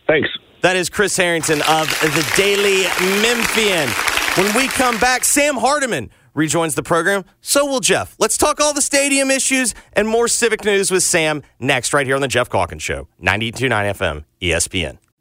[0.08, 0.30] Thanks.
[0.62, 2.84] That is Chris Herrington of the Daily
[3.22, 3.90] Memphian.
[4.36, 7.24] When we come back, Sam Hardiman rejoins the program.
[7.42, 8.16] So will Geoff.
[8.20, 12.16] Let's talk all the stadium issues and more civic news with Sam next, right here
[12.16, 14.98] on the Geoff Calkins Show, 92.9 FM, ESPN.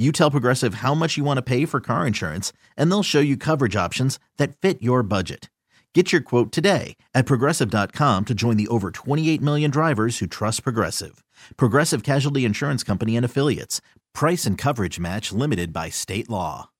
[0.00, 3.20] You tell Progressive how much you want to pay for car insurance, and they'll show
[3.20, 5.50] you coverage options that fit your budget.
[5.94, 10.62] Get your quote today at progressive.com to join the over 28 million drivers who trust
[10.62, 11.22] Progressive.
[11.58, 13.82] Progressive Casualty Insurance Company and Affiliates.
[14.14, 16.70] Price and coverage match limited by state law.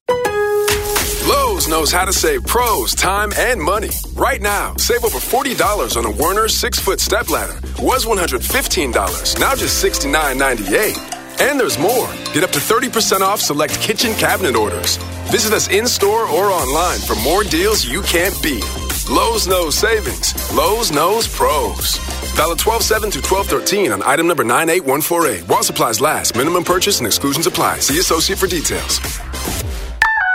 [1.28, 3.90] Lowe's knows how to save pros time and money.
[4.14, 7.60] Right now, save over $40 on a Werner six foot step ladder.
[7.84, 11.19] Was $115, now just $69.98.
[11.40, 12.06] And there's more.
[12.34, 14.98] Get up to 30% off select kitchen cabinet orders.
[15.30, 18.64] Visit us in store or online for more deals you can't beat.
[19.08, 20.34] Lowe's knows savings.
[20.54, 21.96] Lowe's knows pros.
[22.36, 25.48] Valid 12 7 to 12 13 on item number 98148.
[25.48, 27.78] While supplies last, minimum purchase and exclusions apply.
[27.78, 29.00] See associate for details.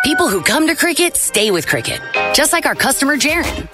[0.03, 1.99] People who come to Cricket stay with Cricket,
[2.33, 3.67] just like our customer Jaron.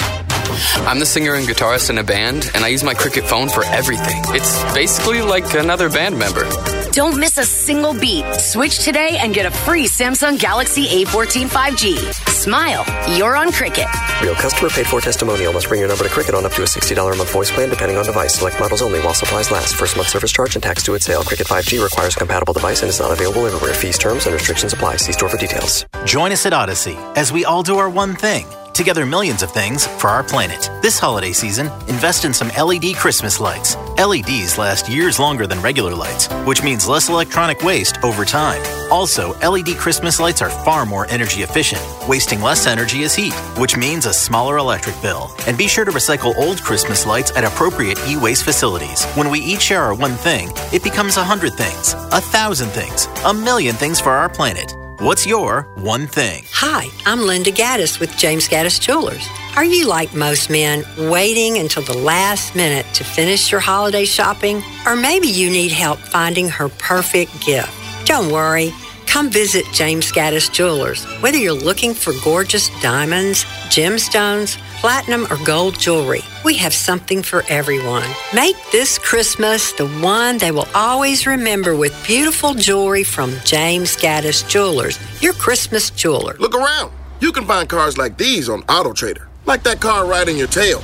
[0.86, 3.64] I'm the singer and guitarist in a band, and I use my Cricket phone for
[3.66, 4.22] everything.
[4.36, 6.46] It's basically like another band member.
[6.92, 8.26] Don't miss a single beat.
[8.36, 12.30] Switch today and get a free Samsung Galaxy A14 5G.
[12.30, 12.84] Smile,
[13.16, 13.86] you're on Cricket.
[14.22, 16.66] Real customer paid for testimonial must bring your number to Cricket on up to a
[16.66, 18.36] $60 a month voice plan depending on device.
[18.36, 19.74] Select models only while supplies last.
[19.76, 21.24] First month service charge and tax due at sale.
[21.24, 23.74] Cricket 5G requires a compatible device and is not available everywhere.
[23.74, 24.98] Fees, terms, and restrictions apply.
[24.98, 25.86] See store for details.
[26.04, 28.46] Join us at Audacy as we all do our one thing
[28.82, 30.72] together millions of things for our planet.
[30.82, 33.76] This holiday season, invest in some LED Christmas lights.
[34.00, 38.60] LEDs last years longer than regular lights, which means less electronic waste over time.
[38.92, 43.78] Also, LED Christmas lights are far more energy efficient, wasting less energy as heat, which
[43.78, 45.30] means a smaller electric bill.
[45.46, 49.06] And be sure to recycle old Christmas lights at appropriate e waste facilities.
[49.14, 53.08] When we each share our one thing, it becomes a hundred things, a thousand things,
[53.26, 54.76] a million things for our planet.
[55.02, 56.46] What's your one thing?
[56.52, 59.28] Hi, I'm Linda Gaddis with James Gaddis Jewelers.
[59.56, 64.62] Are you like most men, waiting until the last minute to finish your holiday shopping?
[64.86, 67.74] Or maybe you need help finding her perfect gift?
[68.06, 68.72] Don't worry.
[69.12, 71.04] Come visit James Gaddis Jewelers.
[71.20, 77.44] Whether you're looking for gorgeous diamonds, gemstones, platinum, or gold jewelry, we have something for
[77.50, 78.10] everyone.
[78.34, 84.48] Make this Christmas the one they will always remember with beautiful jewelry from James Gaddis
[84.48, 86.38] Jewelers, your Christmas jeweler.
[86.40, 86.94] Look around.
[87.20, 90.82] You can find cars like these on AutoTrader, like that car riding your tail.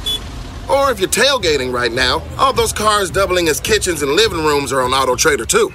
[0.69, 4.73] Or if you're tailgating right now, all those cars doubling as kitchens and living rooms
[4.73, 5.71] are on AutoTrader too.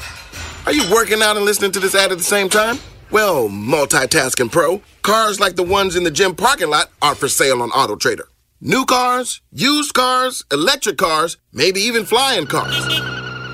[0.65, 2.79] Are you working out and listening to this ad at the same time?
[3.11, 7.63] Well, multitasking pro, cars like the ones in the gym parking lot are for sale
[7.63, 8.27] on AutoTrader.
[8.61, 12.77] New cars, used cars, electric cars, maybe even flying cars.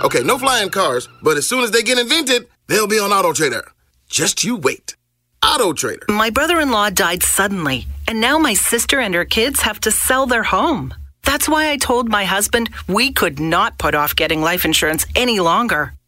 [0.05, 3.63] Okay, no flying cars, but as soon as they get invented, they'll be on AutoTrader.
[4.11, 4.95] Just you wait.
[5.43, 6.11] AutoTrader.
[6.11, 9.91] My brother in law died suddenly, and now my sister and her kids have to
[9.91, 10.93] sell their home.
[11.25, 15.41] That's why I told my husband we could not put off getting life insurance any
[15.41, 15.95] longer.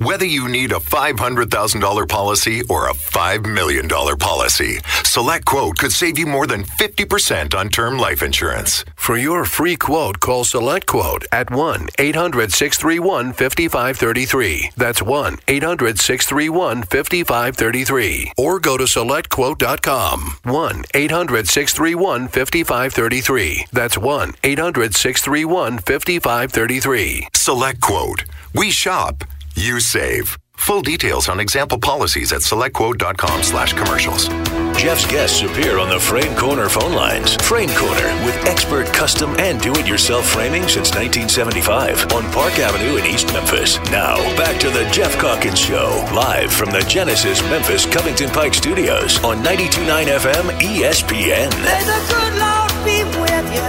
[0.00, 6.16] Whether you need a $500,000 policy or a $5 million policy, Select Quote could save
[6.16, 8.84] you more than 50% on term life insurance.
[8.94, 14.70] For your free quote, call Select Quote at 1 800 631 5533.
[14.76, 18.32] That's 1 800 631 5533.
[18.38, 20.36] Or go to selectquote.com.
[20.44, 23.66] 1 800 631 5533.
[23.72, 27.28] That's 1 800 631 5533.
[27.34, 28.24] Select Quote.
[28.54, 29.24] We shop,
[29.58, 30.38] you save.
[30.54, 34.28] Full details on example policies at selectquote.com slash commercials.
[34.76, 37.34] Geoff's guests appear on the Frame Corner phone lines.
[37.36, 43.32] Frame Corner with expert custom and do-it-yourself framing since 1975 on Park Avenue in East
[43.32, 43.78] Memphis.
[43.90, 49.22] Now, back to the Geoff Calkins Show, live from the Genesis Memphis Covington Pike Studios
[49.24, 51.50] on 92.9 FM ESPN.
[51.64, 53.68] May the good Lord be with you.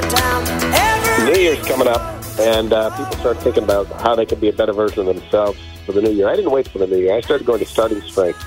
[1.26, 4.54] New Year's coming up, and uh, people start thinking about how they could be a
[4.54, 6.30] better version of themselves for the new year.
[6.30, 7.14] I didn't wait for the new year.
[7.14, 8.44] I started going to Starting Strength,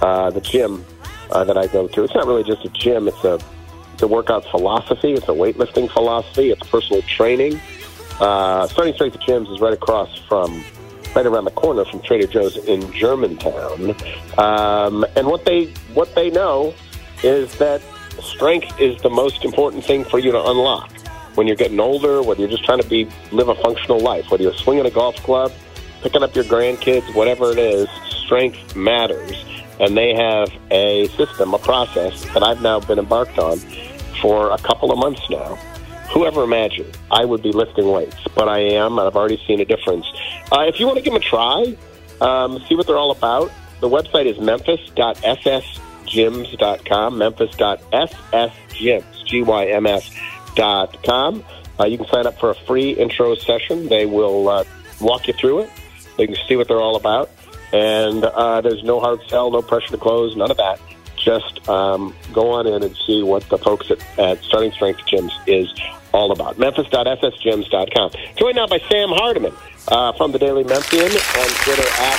[0.00, 0.84] uh, the gym
[1.30, 2.04] uh, that I go to.
[2.04, 3.08] It's not really just a gym.
[3.08, 3.40] It's a
[3.94, 5.14] it's a workout philosophy.
[5.14, 6.50] It's a weightlifting philosophy.
[6.50, 7.58] It's personal training.
[8.20, 10.62] Uh, Starting Strength Gyms is right across from,
[11.14, 13.96] right around the corner from Trader Joe's in Germantown.
[14.38, 16.74] Um, and what they what they know
[17.22, 17.82] is that
[18.20, 20.95] strength is the most important thing for you to unlock
[21.36, 22.22] when you're getting older.
[22.22, 25.16] Whether you're just trying to be live a functional life, whether you're swinging a golf
[25.22, 25.52] club,
[26.02, 27.88] picking up your grandkids, whatever it is,
[28.24, 29.44] strength matters
[29.80, 33.58] and they have a system, a process that I've now been embarked on
[34.20, 35.54] for a couple of months now.
[36.12, 39.64] Whoever imagined I would be lifting weights, but I am, and I've already seen a
[39.64, 40.06] difference.
[40.50, 41.76] Uh, if you want to give them a try,
[42.20, 50.10] um, see what they're all about, the website is memphis.ssgyms.com, memphis.ssgyms, G-Y-M-S
[50.56, 51.44] dot com.
[51.78, 53.88] Uh, you can sign up for a free intro session.
[53.88, 54.64] They will uh,
[55.00, 55.70] walk you through it.
[56.18, 57.30] You can see what they're all about
[57.72, 60.80] and uh, there's no hard sell, no pressure to close, none of that.
[61.16, 65.32] Just um, go on in and see what the folks at, at Starting Strength Gyms
[65.46, 65.72] is
[66.12, 66.58] all about.
[66.58, 68.10] Memphis.ssgyms.com.
[68.36, 69.52] Joined now by Sam Hardiman
[69.88, 72.18] uh, from the Daily Memphian on Twitter at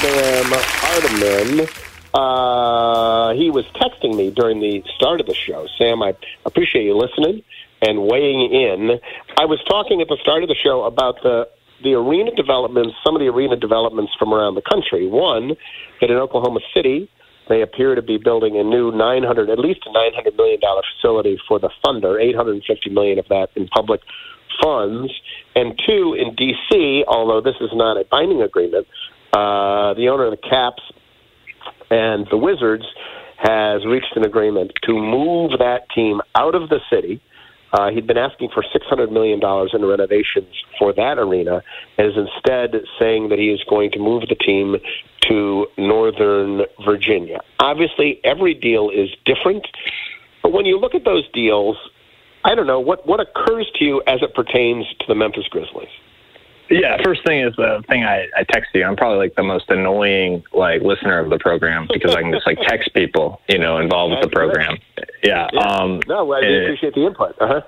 [0.00, 1.68] Sam Hardiman.
[2.12, 5.66] Uh, he was texting me during the start of the show.
[5.78, 6.14] Sam, I
[6.44, 7.42] appreciate you listening
[7.86, 8.98] and weighing in.
[9.38, 11.48] I was talking at the start of the show about the
[11.82, 15.06] the arena developments, some of the arena developments from around the country.
[15.06, 15.52] One,
[16.00, 17.10] that in Oklahoma City,
[17.48, 21.36] they appear to be building a new 900, at least a 900 million dollar facility
[21.46, 24.00] for the Thunder, 850 million of that in public
[24.62, 25.12] funds.
[25.54, 28.86] And two, in D.C., although this is not a binding agreement,
[29.32, 30.82] uh, the owner of the Caps
[31.90, 32.84] and the Wizards
[33.36, 37.20] has reached an agreement to move that team out of the city
[37.74, 41.60] uh, he'd been asking for $600 million in renovations for that arena,
[41.98, 44.76] and is instead saying that he is going to move the team
[45.22, 47.40] to Northern Virginia.
[47.58, 49.66] Obviously, every deal is different,
[50.40, 51.76] but when you look at those deals,
[52.44, 55.88] I don't know what what occurs to you as it pertains to the Memphis Grizzlies.
[56.70, 58.84] Yeah, first thing is the thing I, I text you.
[58.84, 62.46] I'm probably like the most annoying like listener of the program because I can just
[62.46, 64.78] like text people, you know, involved with the program.
[65.22, 65.48] Yeah.
[65.52, 65.60] yeah.
[65.60, 67.36] Um, no, I and, appreciate the input.
[67.40, 67.60] Uh huh.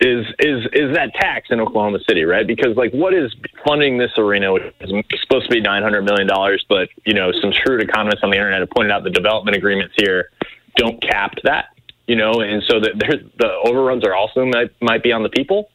[0.00, 2.46] Is is is that tax in Oklahoma City, right?
[2.46, 3.34] Because like, what is
[3.66, 7.52] funding this arena, which is supposed to be 900 million dollars, but you know, some
[7.52, 10.30] shrewd economists on the internet have pointed out the development agreements here
[10.76, 11.66] don't cap that,
[12.06, 15.70] you know, and so that the overruns are also might, might be on the people,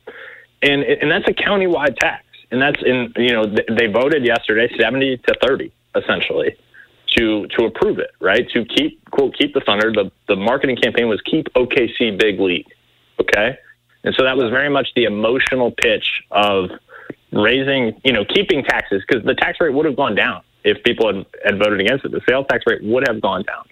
[0.64, 5.18] and and that's a countywide tax and that's in you know they voted yesterday 70
[5.18, 6.56] to 30 essentially
[7.08, 8.48] to to approve it right?
[8.50, 9.92] To keep quote keep the thunder.
[9.92, 12.68] The the marketing campaign was keep okc big league
[13.20, 13.58] okay?
[14.04, 16.70] And so that was very much the emotional pitch of
[17.32, 21.08] raising you know keeping taxes because the tax rate would have gone down if people
[21.14, 22.12] had, had voted against it.
[22.12, 23.66] The sales tax rate would have gone down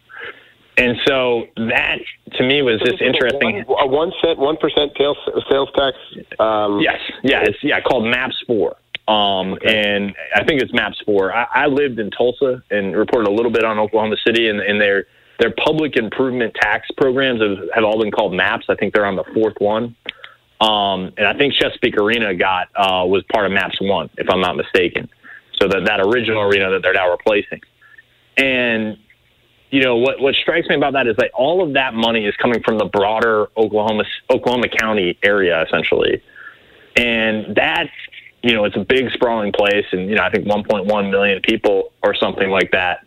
[0.78, 1.97] and so that
[2.34, 3.63] to me was just interesting.
[3.65, 5.17] One, a one cent, one percent sales
[5.49, 5.97] sales tax.
[6.39, 8.76] Um, yes, yeah, it's yeah called MAPS four.
[9.07, 11.34] Um, and I think it's MAPS four.
[11.34, 14.80] I, I lived in Tulsa and reported a little bit on Oklahoma City, and, and
[14.80, 15.07] their
[15.39, 18.65] their public improvement tax programs have, have all been called MAPS.
[18.69, 19.95] I think they're on the fourth one.
[20.61, 24.39] Um, and I think Chesapeake Arena got uh, was part of MAPS one, if I'm
[24.39, 25.09] not mistaken.
[25.59, 27.61] So that that original arena that they're now replacing,
[28.38, 28.97] and
[29.74, 32.36] you know what what strikes me about that is that all of that money is
[32.36, 36.21] coming from the broader Oklahoma Oklahoma County area essentially,
[36.95, 37.89] and that
[38.43, 41.91] you know it's a big sprawling place, and you know I think 1.1 million people
[42.03, 43.03] or something like that,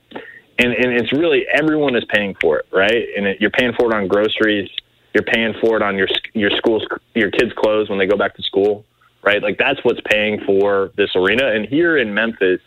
[0.59, 3.07] and and it's really everyone is paying for it, right?
[3.17, 4.69] And it, you're paying for it on groceries,
[5.15, 8.35] you're paying for it on your your school's your kids' clothes when they go back
[8.35, 8.85] to school,
[9.23, 9.41] right?
[9.41, 12.61] Like that's what's paying for this arena, and here in Memphis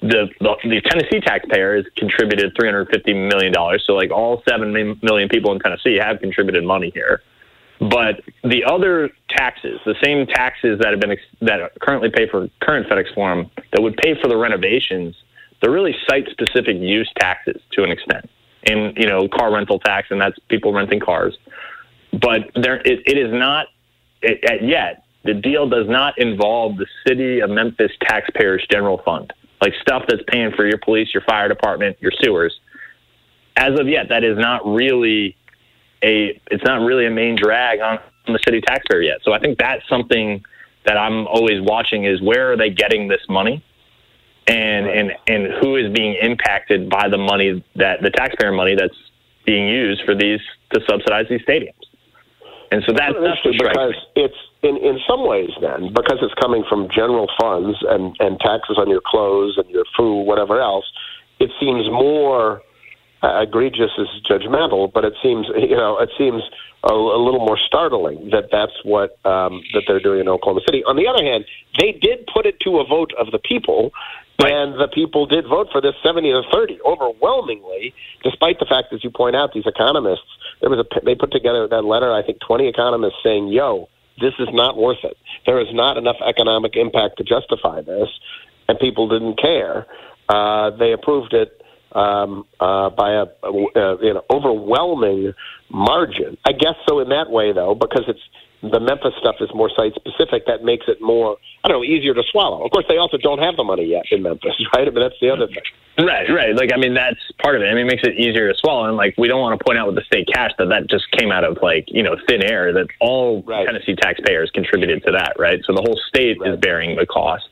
[0.00, 3.82] the, the the Tennessee taxpayer has contributed 350 million dollars.
[3.86, 4.72] So like all seven
[5.02, 7.22] million people in Tennessee have contributed money here.
[7.80, 12.48] But the other taxes, the same taxes that have been ex- that currently pay for
[12.60, 15.14] current FedEx Forum, that would pay for the renovations,
[15.60, 18.28] they're really site-specific use taxes to an extent,
[18.64, 21.36] and you know, car rental tax, and that's people renting cars.
[22.12, 23.66] But there, it, it is not
[24.22, 25.04] it, yet.
[25.24, 30.22] The deal does not involve the city of Memphis taxpayers' general fund like stuff that's
[30.28, 32.58] paying for your police, your fire department, your sewers.
[33.56, 35.36] As of yet, that is not really
[36.02, 39.18] a it's not really a main drag on, on the city taxpayer yet.
[39.22, 40.44] So I think that's something
[40.86, 43.64] that I'm always watching is where are they getting this money?
[44.46, 48.96] And and and who is being impacted by the money that the taxpayer money that's
[49.44, 50.40] being used for these
[50.72, 51.87] to subsidize these stadiums.
[52.70, 56.64] And so that, that's what because it's in in some ways then because it's coming
[56.68, 60.84] from general funds and and taxes on your clothes and your food whatever else
[61.40, 62.60] it seems more
[63.22, 66.42] uh, egregious as judgmental but it seems you know it seems
[66.84, 70.84] a, a little more startling that that's what um, that they're doing in Oklahoma City.
[70.84, 71.44] On the other hand
[71.78, 73.92] they did put it to a vote of the people
[74.38, 79.02] and the people did vote for this 70 to 30 overwhelmingly, despite the fact, as
[79.02, 80.26] you point out, these economists,
[80.60, 83.88] there was a, they put together that letter, I think 20 economists saying, yo,
[84.20, 85.16] this is not worth it.
[85.46, 88.08] There is not enough economic impact to justify this,
[88.68, 89.86] and people didn't care.
[90.28, 91.60] Uh, they approved it
[91.92, 95.32] um, uh, by a, a you know, overwhelming
[95.68, 96.36] margin.
[96.44, 98.20] I guess so in that way, though, because it's
[98.62, 100.46] the Memphis stuff is more site specific.
[100.46, 102.64] That makes it more, I don't know, easier to swallow.
[102.64, 104.86] Of course, they also don't have the money yet in Memphis, right?
[104.86, 105.62] I mean, that's the other thing.
[105.98, 106.54] Right, right.
[106.54, 107.66] Like, I mean, that's part of it.
[107.66, 108.86] I mean, it makes it easier to swallow.
[108.86, 111.10] And, like, we don't want to point out with the state cash that that just
[111.12, 113.66] came out of, like, you know, thin air, that all right.
[113.66, 115.60] Tennessee taxpayers contributed to that, right?
[115.64, 116.54] So the whole state right.
[116.54, 117.48] is bearing the cost.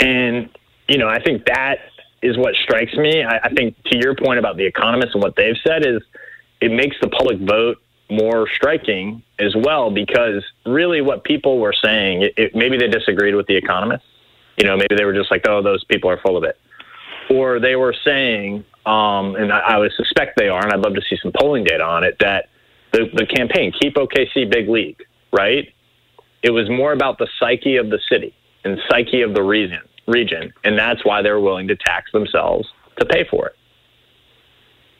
[0.00, 0.50] And,
[0.88, 1.76] you know, I think that
[2.22, 3.22] is what strikes me.
[3.22, 6.02] I, I think to your point about the economists and what they've said is
[6.60, 7.78] it makes the public vote
[8.12, 13.34] more striking as well because really what people were saying, it, it, maybe they disagreed
[13.34, 14.06] with the economists.
[14.56, 16.58] You know, maybe they were just like, oh, those people are full of it.
[17.30, 20.94] Or they were saying, um, and I, I would suspect they are, and I'd love
[20.94, 22.48] to see some polling data on it, that
[22.92, 25.02] the, the campaign, Keep OKC Big League,
[25.32, 25.72] right?
[26.42, 28.34] It was more about the psyche of the city
[28.64, 33.06] and psyche of the region, region, and that's why they're willing to tax themselves to
[33.06, 33.56] pay for it.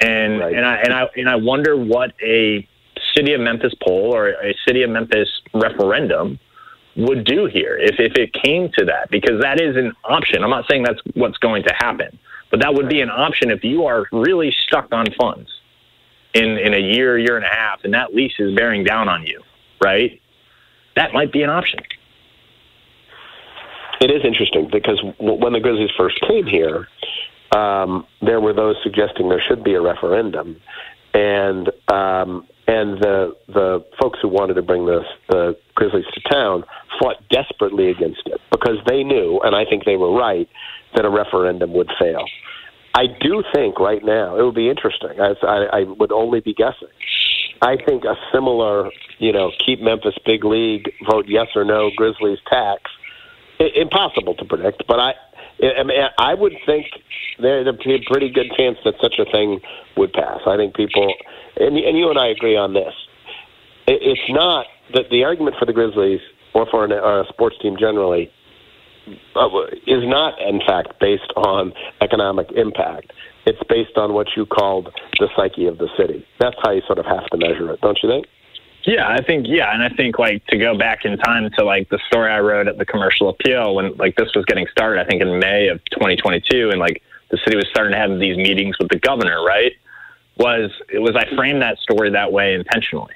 [0.00, 0.54] And right.
[0.54, 2.66] and I and I and I wonder what a
[3.14, 6.38] city of Memphis poll or a city of Memphis referendum
[6.96, 10.44] would do here if, if it came to that, because that is an option.
[10.44, 12.18] I'm not saying that's what's going to happen,
[12.50, 15.48] but that would be an option if you are really stuck on funds
[16.34, 19.26] in, in a year, year and a half, and that lease is bearing down on
[19.26, 19.42] you,
[19.82, 20.20] right?
[20.96, 21.80] That might be an option.
[24.00, 26.88] It is interesting because when the Grizzlies first came here,
[27.56, 30.60] um, there were those suggesting there should be a referendum,
[31.14, 36.64] and um, and the the folks who wanted to bring the the Grizzlies to town
[36.98, 40.48] fought desperately against it because they knew, and I think they were right,
[40.94, 42.24] that a referendum would fail.
[42.94, 45.20] I do think right now it would be interesting.
[45.20, 46.88] I, I, I would only be guessing.
[47.62, 52.38] I think a similar, you know, keep Memphis big league, vote yes or no, Grizzlies
[52.48, 52.90] tax.
[53.60, 55.14] I, impossible to predict, but I,
[55.62, 56.86] I, mean, I would think
[57.38, 59.60] there's a pretty good chance that such a thing
[59.96, 60.40] would pass.
[60.46, 61.14] I think people
[61.56, 62.94] and, and you and I agree on this.
[63.86, 66.20] It, it's not that the argument for the Grizzlies
[66.54, 68.30] or for an, a sports team generally
[69.36, 69.48] uh,
[69.86, 73.12] is not, in fact, based on economic impact.
[73.44, 76.24] It's based on what you called the psyche of the city.
[76.38, 78.26] That's how you sort of have to measure it, don't you think?
[78.84, 81.88] Yeah, I think yeah, and I think like to go back in time to like
[81.88, 85.04] the story I wrote at the Commercial Appeal when like this was getting started, I
[85.04, 88.76] think in May of 2022, and like the city was starting to have these meetings
[88.78, 89.72] with the governor, right?
[90.38, 93.14] was it was I framed that story that way intentionally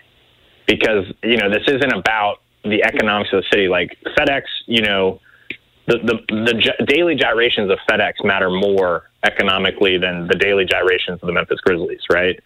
[0.67, 3.69] because you know this isn't about the economics of the city.
[3.69, 5.21] Like FedEx, you know,
[5.87, 11.27] the the the daily gyrations of FedEx matter more economically than the daily gyrations of
[11.27, 12.39] the Memphis Grizzlies, right?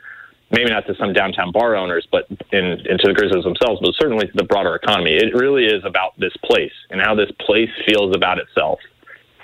[0.50, 4.26] Maybe not to some downtown bar owners, but in into the Grizzlies themselves, but certainly
[4.26, 5.14] to the broader economy.
[5.14, 8.80] It really is about this place and how this place feels about itself.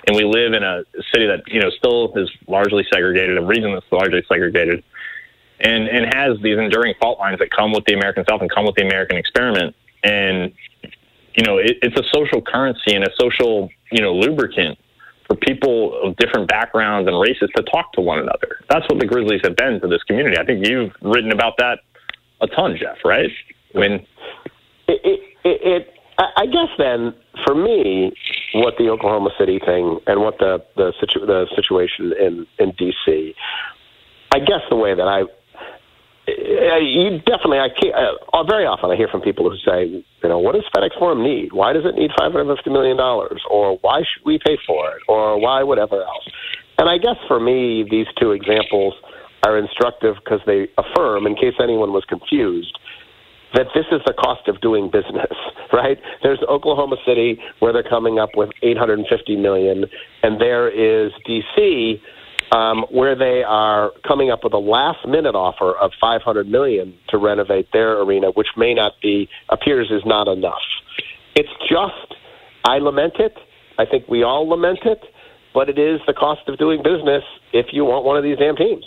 [0.05, 0.83] And we live in a
[1.13, 4.83] city that you know still is largely segregated, a region that's largely segregated
[5.59, 8.65] and and has these enduring fault lines that come with the American South and come
[8.65, 9.75] with the American experiment.
[10.03, 10.53] And
[11.35, 14.77] you know, it, it's a social currency and a social you know lubricant
[15.27, 18.59] for people of different backgrounds and races to talk to one another.
[18.69, 20.37] That's what the Grizzlies have been to this community.
[20.37, 21.79] I think you've written about that
[22.41, 22.97] a ton, Geoff.
[23.03, 23.29] Right?
[23.75, 24.07] I mean,
[24.87, 27.13] it, it, it I guess then
[27.45, 28.11] for me,
[28.53, 33.35] what the Oklahoma City thing and what the the, situ- the situation in in DC.
[34.31, 35.23] I guess the way that I
[36.27, 40.39] you definitely I can't, uh, very often I hear from people who say, you know,
[40.39, 41.53] what does FedEx Forum need?
[41.53, 43.41] Why does it need 550 million dollars?
[43.49, 45.01] Or why should we pay for it?
[45.07, 46.27] Or why whatever else?
[46.77, 48.93] And I guess for me, these two examples
[49.45, 52.77] are instructive because they affirm, in case anyone was confused,
[53.53, 55.31] that this is the cost of doing business,
[55.73, 55.97] right?
[56.21, 59.85] There's Oklahoma City where they're coming up with 850 million,
[60.23, 62.01] and there is DC
[62.51, 67.17] um, where they are coming up with a last minute offer of 500 million to
[67.17, 70.61] renovate their arena, which may not be appears is not enough.
[71.35, 72.15] It's just
[72.65, 73.37] I lament it.
[73.77, 75.01] I think we all lament it,
[75.53, 77.23] but it is the cost of doing business
[77.53, 78.85] if you want one of these damn teams.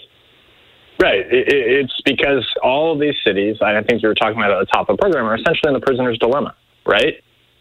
[1.00, 1.24] Right.
[1.30, 4.90] It's because all of these cities, I think you were talking about at the top
[4.90, 6.54] of the program, are essentially in the prisoner's dilemma,
[6.84, 7.14] right?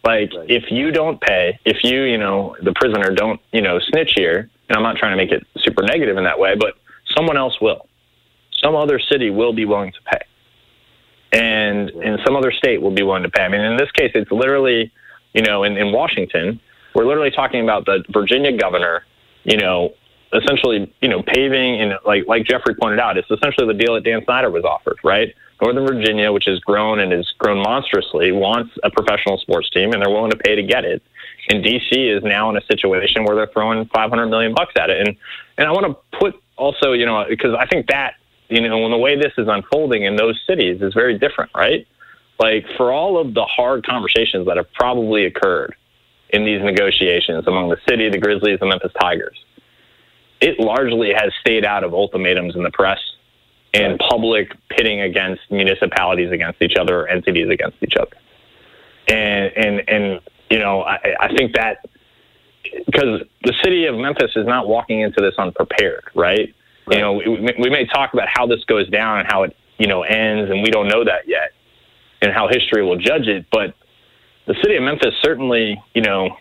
[0.03, 0.49] Like, right.
[0.49, 4.49] if you don't pay, if you, you know, the prisoner don't, you know, snitch here,
[4.69, 6.75] and I'm not trying to make it super negative in that way, but
[7.15, 7.87] someone else will.
[8.63, 10.21] Some other city will be willing to pay.
[11.31, 13.43] And in some other state will be willing to pay.
[13.43, 14.91] I mean, in this case, it's literally,
[15.33, 16.59] you know, in, in Washington,
[16.95, 19.05] we're literally talking about the Virginia governor,
[19.43, 19.93] you know,
[20.33, 24.03] essentially, you know, paving and like like Jeffrey pointed out, it's essentially the deal that
[24.03, 25.33] Dan Snyder was offered, right?
[25.61, 30.01] Northern Virginia, which has grown and has grown monstrously, wants a professional sports team, and
[30.01, 31.01] they're willing to pay to get it.
[31.47, 35.07] And DC is now in a situation where they're throwing 500 million bucks at it.
[35.07, 35.17] And
[35.57, 38.15] and I want to put also, you know, because I think that
[38.49, 41.87] you know, when the way this is unfolding in those cities is very different, right?
[42.39, 45.75] Like for all of the hard conversations that have probably occurred
[46.29, 49.37] in these negotiations among the city, the Grizzlies, the Memphis Tigers
[50.41, 52.99] it largely has stayed out of ultimatums in the press
[53.73, 58.15] and public pitting against municipalities against each other or entities against each other.
[59.07, 60.19] And and and
[60.49, 61.85] you know, I, I think that
[62.85, 66.53] because the city of Memphis is not walking into this unprepared, right?
[66.87, 66.97] right.
[66.97, 69.87] You know, we, we may talk about how this goes down and how it you
[69.87, 71.51] know ends, and we don't know that yet,
[72.21, 73.45] and how history will judge it.
[73.51, 73.75] But
[74.45, 76.35] the city of Memphis certainly, you know,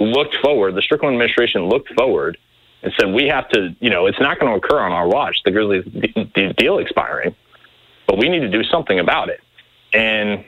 [0.00, 0.74] looked forward.
[0.74, 2.38] The Strickland administration looked forward
[2.82, 5.36] and said, we have to, you know, it's not going to occur on our watch,
[5.44, 5.84] the Grizzlies
[6.34, 7.34] d- deal expiring,
[8.06, 9.40] but we need to do something about it.
[9.92, 10.44] And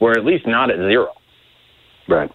[0.00, 1.12] we're at least not at zero.
[2.12, 2.30] Right.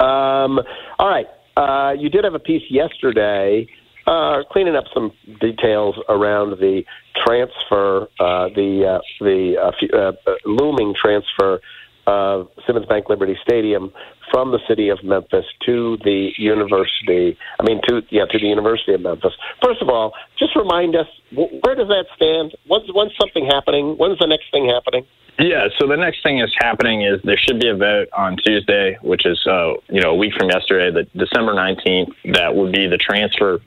[0.00, 0.58] Um,
[0.98, 1.26] all right.
[1.56, 3.66] Uh, you did have a piece yesterday
[4.06, 6.82] uh, cleaning up some details around the
[7.24, 11.60] transfer, uh, the uh, the uh, uh, looming transfer
[12.06, 13.92] of Simmons Bank Liberty Stadium
[14.30, 17.36] from the city of Memphis to the university.
[17.60, 19.32] I mean, to yeah, to the University of Memphis.
[19.62, 22.54] First of all, just remind us where does that stand?
[22.66, 23.94] When's when's something happening?
[23.98, 25.06] When's the next thing happening?
[25.38, 28.98] Yeah, so the next thing is happening is there should be a vote on Tuesday,
[29.02, 32.10] which is uh, you know a week from yesterday, the December nineteenth.
[32.32, 33.60] That would be the transfer,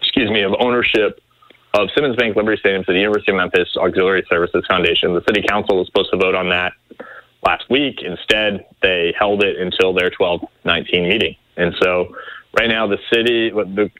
[0.00, 1.20] excuse me, of ownership
[1.74, 5.14] of Simmons Bank Liberty Stadium to the University of Memphis Auxiliary Services Foundation.
[5.14, 6.72] The City Council was supposed to vote on that
[7.42, 8.00] last week.
[8.02, 11.36] Instead, they held it until their 12-19 meeting.
[11.56, 12.14] And so
[12.58, 13.50] right now the city,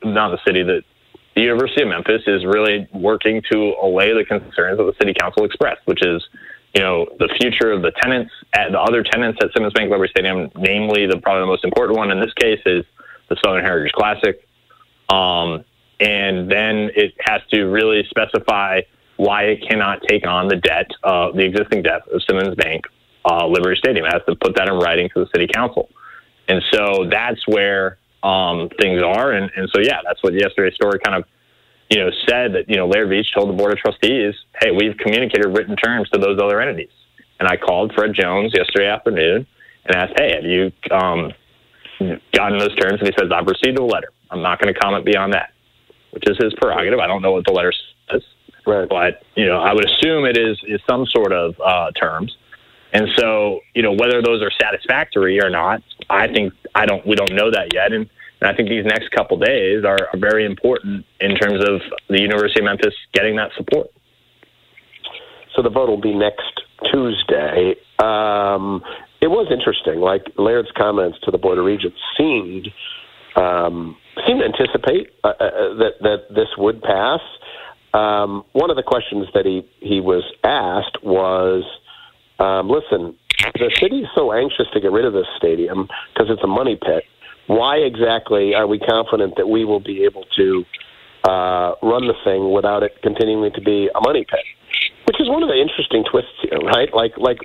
[0.04, 0.82] not the city, the,
[1.34, 5.44] the University of Memphis is really working to allay the concerns that the City Council
[5.44, 6.24] expressed, which is,
[6.74, 10.10] you know, the future of the tenants, at the other tenants at Simmons Bank Liberty
[10.10, 12.84] Stadium, namely the probably the most important one in this case is
[13.28, 14.44] the Southern Heritage Classic.
[15.08, 15.64] Um,
[16.00, 18.82] and then it has to really specify
[19.16, 22.84] why it cannot take on the debt, uh, the existing debt of Simmons Bank
[23.28, 24.06] uh, Liberty Stadium.
[24.06, 25.88] It has to put that in writing to the city council.
[26.48, 29.32] And so that's where um, things are.
[29.32, 31.24] And, and so, yeah, that's what yesterday's story kind of,
[31.90, 34.96] you know, said that, you know, Laird Veatch told the Board of Trustees, hey, we've
[34.96, 36.90] communicated written terms to those other entities.
[37.38, 39.46] And I called Fred Jones yesterday afternoon
[39.84, 41.32] and asked, hey, have you um,
[42.32, 42.98] gotten those terms?
[43.00, 44.10] And he says, I've received a letter.
[44.30, 45.52] I'm not going to comment beyond that,
[46.10, 46.98] which is his prerogative.
[46.98, 47.72] I don't know what the letter
[48.10, 48.22] says.
[48.66, 48.88] Right.
[48.88, 52.36] But, you know, I would assume it is, is some sort of uh, terms.
[52.92, 57.06] And so, you know, whether those are satisfactory or not, I think I don't.
[57.06, 58.08] We don't know that yet, and,
[58.40, 62.20] and I think these next couple days are, are very important in terms of the
[62.20, 63.88] University of Memphis getting that support.
[65.54, 67.74] So the vote will be next Tuesday.
[67.98, 68.82] Um,
[69.20, 70.00] it was interesting.
[70.00, 72.68] Like Laird's comments to the Board of Regents seemed
[73.36, 77.20] um, seemed to anticipate uh, uh, that that this would pass.
[77.92, 81.64] Um, one of the questions that he he was asked was
[82.38, 83.16] um, listen,
[83.54, 87.04] the city's so anxious to get rid of this stadium because it's a money pit.
[87.46, 90.64] Why exactly are we confident that we will be able to
[91.24, 94.44] uh, run the thing without it continuing to be a money pit?
[95.06, 96.92] Which is one of the interesting twists here, right?
[96.92, 97.38] Like, like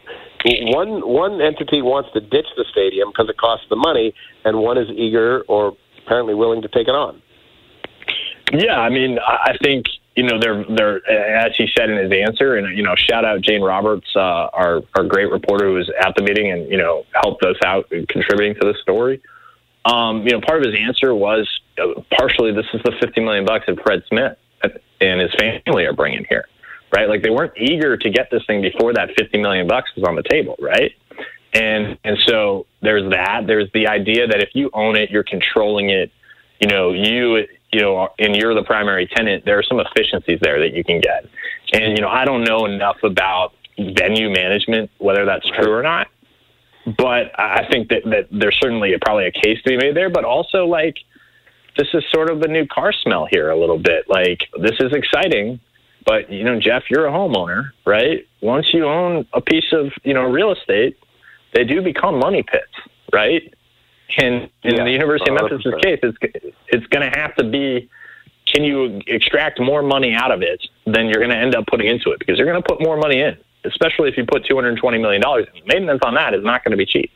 [0.75, 4.13] one one entity wants to ditch the stadium because it costs the money,
[4.43, 5.73] and one is eager or
[6.03, 7.21] apparently willing to take it on.
[8.51, 9.85] Yeah, I mean, I think
[10.15, 13.41] you know they're they're as he said in his answer, and you know, shout out
[13.41, 14.19] Jane Roberts, uh,
[14.53, 17.89] our our great reporter who was at the meeting and you know helped us out
[18.09, 19.21] contributing to the story.
[19.85, 23.45] Um, you know, part of his answer was uh, partially this is the fifty million
[23.45, 24.37] bucks that Fred Smith
[25.01, 26.47] and his family are bringing here,
[26.95, 27.09] right?
[27.09, 30.15] Like they weren't eager to get this thing before that fifty million bucks was on
[30.15, 30.91] the table, right?
[31.53, 33.47] And and so there's that.
[33.47, 36.11] There's the idea that if you own it, you're controlling it.
[36.59, 40.59] You know, you you know, and you're the primary tenant, there are some efficiencies there
[40.59, 41.25] that you can get.
[41.73, 46.07] And, you know, I don't know enough about venue management, whether that's true or not.
[46.85, 50.09] But I think that, that there's certainly a, probably a case to be made there.
[50.09, 50.97] But also, like,
[51.77, 54.09] this is sort of the new car smell here a little bit.
[54.09, 55.59] Like, this is exciting.
[56.05, 58.27] But, you know, Geoff, you're a homeowner, right?
[58.41, 60.97] Once you own a piece of, you know, real estate,
[61.53, 62.73] they do become money pits,
[63.13, 63.52] right?
[64.17, 65.45] And in yeah, the University 100%.
[65.45, 67.89] of Memphis' case, it's it's going to have to be
[68.53, 71.87] can you extract more money out of it than you're going to end up putting
[71.87, 73.35] into it because you're going to put more money in,
[73.65, 75.21] especially if you put $220 million.
[75.25, 77.09] In maintenance on that is not going to be cheap.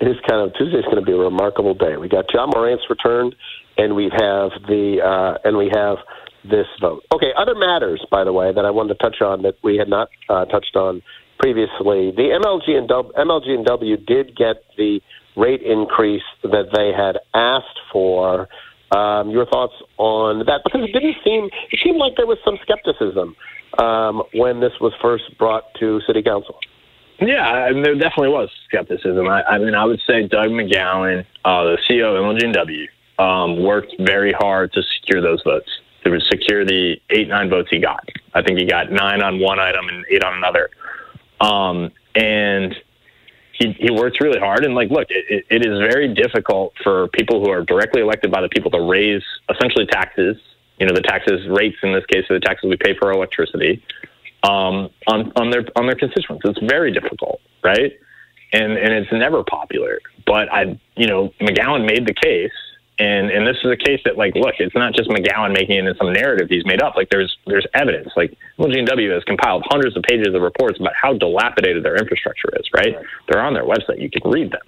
[0.00, 1.96] It is kind of Tuesday's going to be a remarkable day.
[1.96, 3.34] We got Ja Morant's returned,
[3.78, 5.98] and we have the uh, and we have
[6.44, 7.04] this vote.
[7.12, 9.88] Okay, other matters, by the way, that I wanted to touch on that we had
[9.88, 11.02] not uh, touched on
[11.38, 12.12] previously.
[12.12, 15.00] The MLG and w, MLG and W did get the
[15.36, 18.48] rate increase that they had asked for.
[18.92, 20.62] Um, your thoughts on that?
[20.64, 23.36] Because it didn't seem it seemed like there was some skepticism
[23.78, 26.58] um, when this was first brought to City Council.
[27.20, 29.28] Yeah, I mean, there definitely was skepticism.
[29.28, 33.94] I, I mean, I would say Doug McGowen, uh, the CEO of MLGW, um, worked
[34.00, 35.68] very hard to secure those votes.
[36.04, 38.08] To secure the eight nine votes he got.
[38.32, 40.70] I think he got nine on one item and eight on another.
[41.42, 42.74] Um, and
[43.60, 44.64] he, he works really hard.
[44.64, 48.40] And like, look, it, it is very difficult for people who are directly elected by
[48.40, 50.36] the people to raise essentially taxes.
[50.78, 53.84] You know, the taxes rates in this case are the taxes we pay for electricity
[54.42, 56.42] um, on on their on their constituents.
[56.46, 57.92] It's very difficult, right?
[58.54, 60.00] And and it's never popular.
[60.26, 62.52] But I, you know, McGowen made the case
[63.00, 65.86] and and this is a case that like look it's not just mcgowen making it
[65.86, 66.94] in some narrative he's made up.
[66.96, 68.10] Like there's there's evidence.
[68.14, 72.66] Like LGW has compiled hundreds of pages of reports about how dilapidated their infrastructure is
[72.74, 73.06] right, right.
[73.28, 74.00] they're on their website.
[74.00, 74.60] You can read them.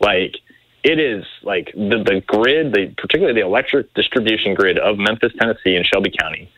[0.00, 0.36] Like
[0.84, 5.74] it is like the the grid the particularly the electric distribution grid of memphis tennessee
[5.74, 6.50] and shelby county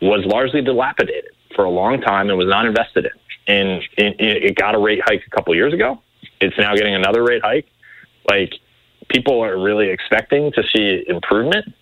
[0.00, 3.12] was largely dilapidated for a long time and was not invested in.
[3.46, 6.00] And it, it got a rate hike a couple years ago.
[6.40, 7.66] It's now getting another rate hike.
[8.28, 8.54] Like
[9.08, 11.74] people are really expecting to see improvement,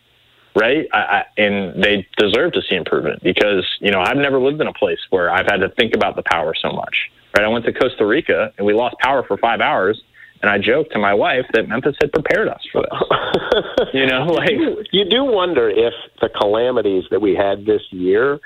[0.54, 0.86] right?
[0.92, 4.66] I, I, and they deserve to see improvement because you know I've never lived in
[4.66, 7.10] a place where I've had to think about the power so much.
[7.36, 7.44] Right?
[7.44, 10.00] I went to Costa Rica and we lost power for five hours.
[10.42, 13.88] And I joked to my wife that Memphis had prepared us for this.
[13.92, 14.52] you know, like
[14.90, 15.92] you do wonder if
[16.22, 18.40] the calamities that we had this year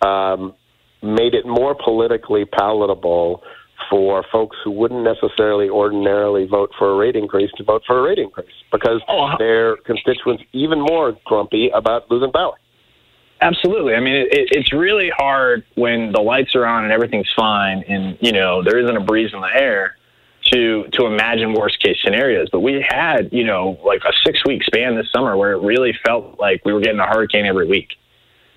[0.00, 0.54] um,
[1.02, 3.42] made it more politically palatable
[3.90, 8.02] for folks who wouldn't necessarily ordinarily vote for a rate increase to vote for a
[8.02, 9.36] rate increase because oh, uh-huh.
[9.38, 12.54] their constituents even more grumpy about losing power.
[13.40, 13.94] Absolutely.
[13.94, 18.16] I mean, it, it's really hard when the lights are on and everything's fine, and
[18.20, 19.96] you know there isn't a breeze in the air
[20.52, 22.48] to to imagine worst case scenarios.
[22.50, 25.94] But we had you know like a six week span this summer where it really
[26.06, 27.96] felt like we were getting a hurricane every week.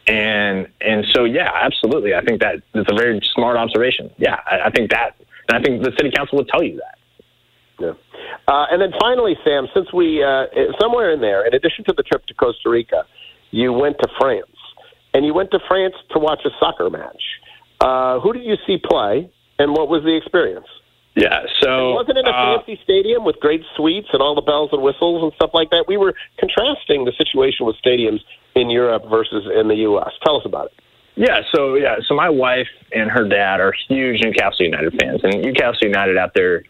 [0.07, 2.15] And and so yeah, absolutely.
[2.15, 4.09] I think that it's a very smart observation.
[4.17, 5.15] Yeah, I, I think that,
[5.49, 6.97] and I think the city council would tell you that.
[7.79, 7.93] Yeah.
[8.47, 10.45] Uh, and then finally, Sam, since we uh,
[10.79, 13.03] somewhere in there, in addition to the trip to Costa Rica,
[13.51, 14.55] you went to France,
[15.13, 17.21] and you went to France to watch a soccer match.
[17.81, 19.29] Uh, who did you see play,
[19.59, 20.67] and what was the experience?
[21.15, 24.41] Yeah, so it wasn't in a uh, fancy stadium with great suites and all the
[24.41, 25.85] bells and whistles and stuff like that.
[25.87, 28.19] We were contrasting the situation with stadiums
[28.61, 30.11] in Europe versus in the U.S.
[30.23, 30.73] Tell us about it.
[31.17, 35.41] Yeah, so yeah, so my wife and her dad are huge Newcastle United fans, and
[35.41, 36.63] Newcastle United out there,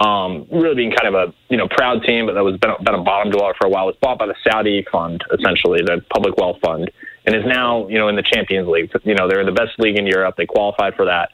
[0.00, 2.94] um, really being kind of a you know proud team, but that was been, been
[2.94, 3.84] a bottom dweller for a while.
[3.84, 6.90] It was bought by the Saudi fund, essentially the public wealth fund,
[7.24, 8.92] and is now you know in the Champions League.
[9.04, 10.34] You know they're in the best league in Europe.
[10.36, 11.30] They qualified for that,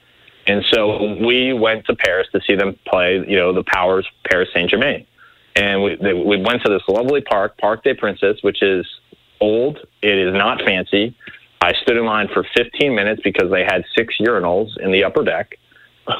[0.46, 3.24] and so we went to Paris to see them play.
[3.26, 5.04] You know the Powers Paris Saint Germain,
[5.56, 8.86] and we they, we went to this lovely park, Parc des Princes, which is
[9.42, 9.78] old.
[10.00, 11.16] It is not fancy.
[11.60, 15.24] I stood in line for 15 minutes because they had six urinals in the upper
[15.24, 15.58] deck,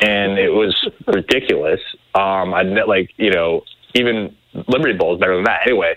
[0.03, 1.81] and it was ridiculous.
[2.15, 3.63] Um, I like you know
[3.95, 4.37] even
[4.69, 5.61] Liberty Bowl is better than that.
[5.67, 5.95] Anyway,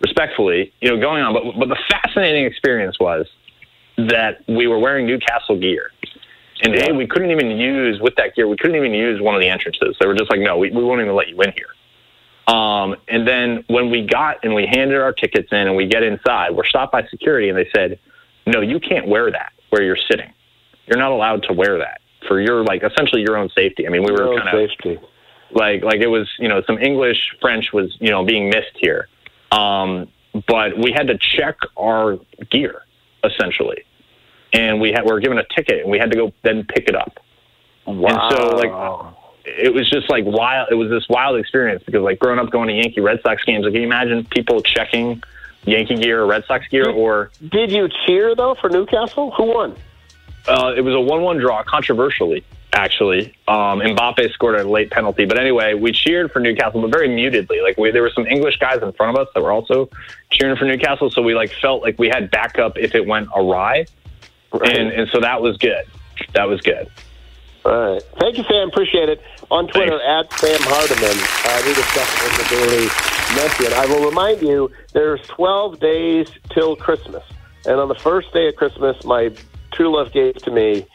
[0.00, 1.34] respectfully, you know, going on.
[1.34, 3.26] But but the fascinating experience was
[3.98, 5.90] that we were wearing Newcastle gear,
[6.62, 9.40] And A, we couldn't even use, with that gear, we couldn't even use one of
[9.40, 9.96] the entrances.
[10.00, 11.66] They were just like, no, we, we won't even let you in here.
[12.48, 16.02] Um, and then when we got and we handed our tickets in and we get
[16.02, 17.98] inside, we're stopped by security and they said,
[18.46, 20.32] no, you can't wear that where you're sitting.
[20.86, 23.86] You're not allowed to wear that for your, like, essentially your own safety.
[23.86, 24.98] I mean, we were kind of safety.
[25.50, 29.08] like like it was you know some English French was you know being missed here,
[29.52, 30.08] um,
[30.46, 32.18] but we had to check our
[32.50, 32.82] gear
[33.24, 33.84] essentially,
[34.52, 36.88] and we had we were given a ticket and we had to go then pick
[36.88, 37.18] it up.
[37.86, 38.70] And so like
[39.56, 40.68] it was just like wild.
[40.70, 43.64] It was this wild experience because like growing up going to Yankee Red Sox games,
[43.64, 45.22] like can you imagine people checking
[45.64, 49.30] Yankee gear or Red Sox gear or Did you cheer though for Newcastle?
[49.32, 49.76] Who won?
[50.48, 53.34] uh, it was a one-one draw, controversially, actually.
[53.46, 57.60] Um, Mbappe scored a late penalty, but anyway, we cheered for Newcastle, but very mutedly.
[57.60, 59.90] Like we, there were some English guys in front of us that were also
[60.30, 63.86] cheering for Newcastle, so we like felt like we had backup if it went awry,
[64.52, 65.84] and and so that was good.
[66.34, 66.90] That was good.
[67.68, 68.02] All right.
[68.18, 68.68] Thank you, Sam.
[68.68, 69.20] Appreciate it.
[69.50, 71.18] On Twitter, at Sam Hardiman.
[71.44, 72.86] Uh, we discussed it in the Daily
[73.36, 73.72] Memphian.
[73.74, 77.22] I will remind you, there's 12 days till Christmas.
[77.66, 79.32] And on the first day of Christmas, my
[79.70, 80.86] true love gave to me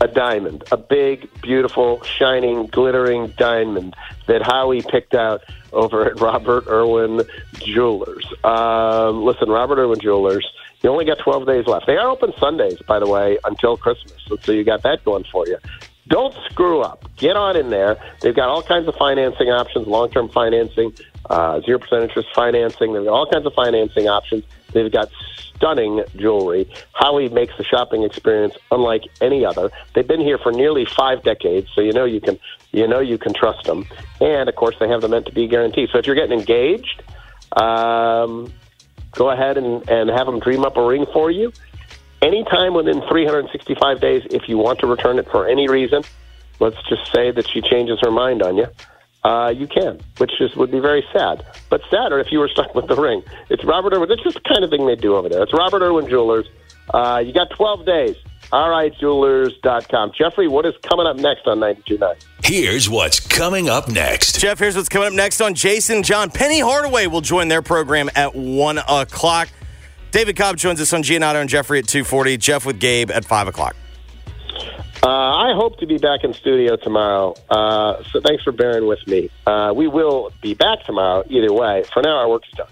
[0.00, 3.96] a diamond, a big, beautiful, shining, glittering diamond
[4.28, 5.42] that Howie picked out
[5.72, 7.22] over at Robert Irwin
[7.54, 8.26] Jewelers.
[8.44, 10.46] Um, listen, Robert Irwin Jewelers,
[10.82, 11.88] you only got 12 days left.
[11.88, 14.20] They are open Sundays, by the way, until Christmas.
[14.42, 15.58] So you got that going for you.
[16.12, 17.08] Don't screw up.
[17.16, 17.96] Get on in there.
[18.20, 20.92] They've got all kinds of financing options, long-term financing,
[21.30, 22.92] uh, 0% interest financing.
[22.92, 24.44] They've got all kinds of financing options.
[24.74, 25.08] They've got
[25.56, 26.70] stunning jewelry.
[26.92, 29.70] Howie makes the shopping experience unlike any other.
[29.94, 32.38] They've been here for nearly five decades, so you know you can
[32.72, 33.86] you know you can trust them.
[34.20, 35.88] And of course, they have the meant to be guarantee.
[35.90, 37.02] So if you're getting engaged,
[37.56, 38.52] um,
[39.12, 41.54] go ahead and, and have them dream up a ring for you.
[42.22, 46.04] Anytime within 365 days, if you want to return it for any reason,
[46.60, 48.66] let's just say that she changes her mind on you.
[49.24, 51.44] Uh, you can, which is would be very sad.
[51.68, 53.22] But sadder if you were stuck with the ring.
[53.50, 54.10] It's Robert Irwin.
[54.10, 55.42] It's just the kind of thing they do over there.
[55.42, 56.46] It's Robert Irwin Jewelers.
[56.92, 58.16] Uh, you got 12 days.
[58.50, 60.12] All right, RIJewelers.com.
[60.16, 62.24] Jeffrey, what is coming up next on 92.9?
[62.44, 64.40] Here's what's coming up next.
[64.40, 66.30] Jeff, here's what's coming up next on Jason John.
[66.30, 69.48] Penny Hardaway will join their program at 1 o'clock.
[70.12, 72.38] David Cobb joins us on Giannato and Jeffrey at 2.40.
[72.38, 73.74] Jeff with Gabe at 5 o'clock.
[75.02, 77.34] Uh, I hope to be back in studio tomorrow.
[77.48, 79.30] Uh, so thanks for bearing with me.
[79.46, 81.82] Uh, we will be back tomorrow either way.
[81.92, 82.68] For now, our work is done.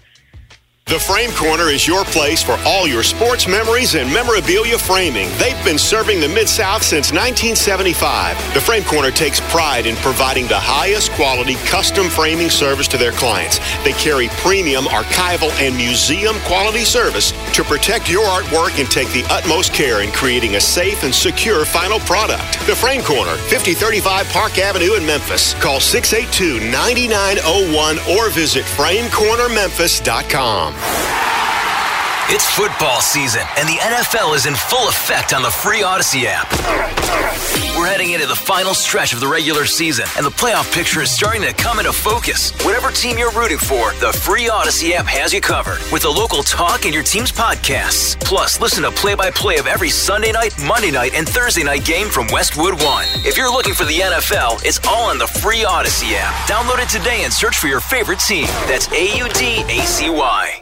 [0.91, 5.29] The Frame Corner is your place for all your sports memories and memorabilia framing.
[5.37, 8.35] They've been serving the Mid South since 1975.
[8.53, 13.13] The Frame Corner takes pride in providing the highest quality custom framing service to their
[13.13, 13.61] clients.
[13.85, 19.23] They carry premium archival and museum quality service to protect your artwork and take the
[19.29, 22.59] utmost care in creating a safe and secure final product.
[22.67, 25.53] The Frame Corner, 5035 Park Avenue in Memphis.
[25.53, 30.80] Call 682 9901 or visit framecornermemphis.com.
[32.33, 36.49] It's football season, and the NFL is in full effect on the free Audacy app.
[37.77, 41.11] We're heading into the final stretch of the regular season, and the playoff picture is
[41.11, 42.53] starting to come into focus.
[42.63, 46.41] Whatever team you're rooting for, the free Audacy app has you covered with the local
[46.41, 48.17] talk and your team's podcasts.
[48.21, 51.83] Plus, listen to play by play of every Sunday night, Monday night, and Thursday night
[51.83, 53.07] game from Westwood One.
[53.25, 56.47] If you're looking for the NFL, it's all on the free Audacy app.
[56.47, 58.45] Download it today and search for your favorite team.
[58.71, 60.60] That's A U D A C Y.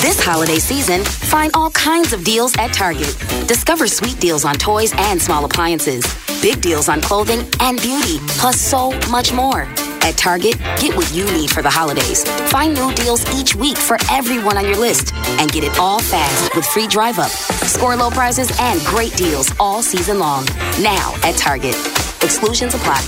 [0.00, 3.16] This holiday season, find all kinds of deals at Target.
[3.48, 6.04] Discover sweet deals on toys and small appliances,
[6.42, 9.62] big deals on clothing and beauty, plus so much more.
[10.04, 12.24] At Target, get what you need for the holidays.
[12.50, 16.54] Find new deals each week for everyone on your list and get it all fast
[16.54, 17.30] with free drive up.
[17.30, 20.44] Score low prices and great deals all season long.
[20.82, 21.74] Now at Target.
[22.22, 23.00] Exclusions apply.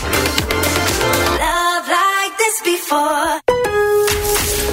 [1.38, 3.55] Love like this before.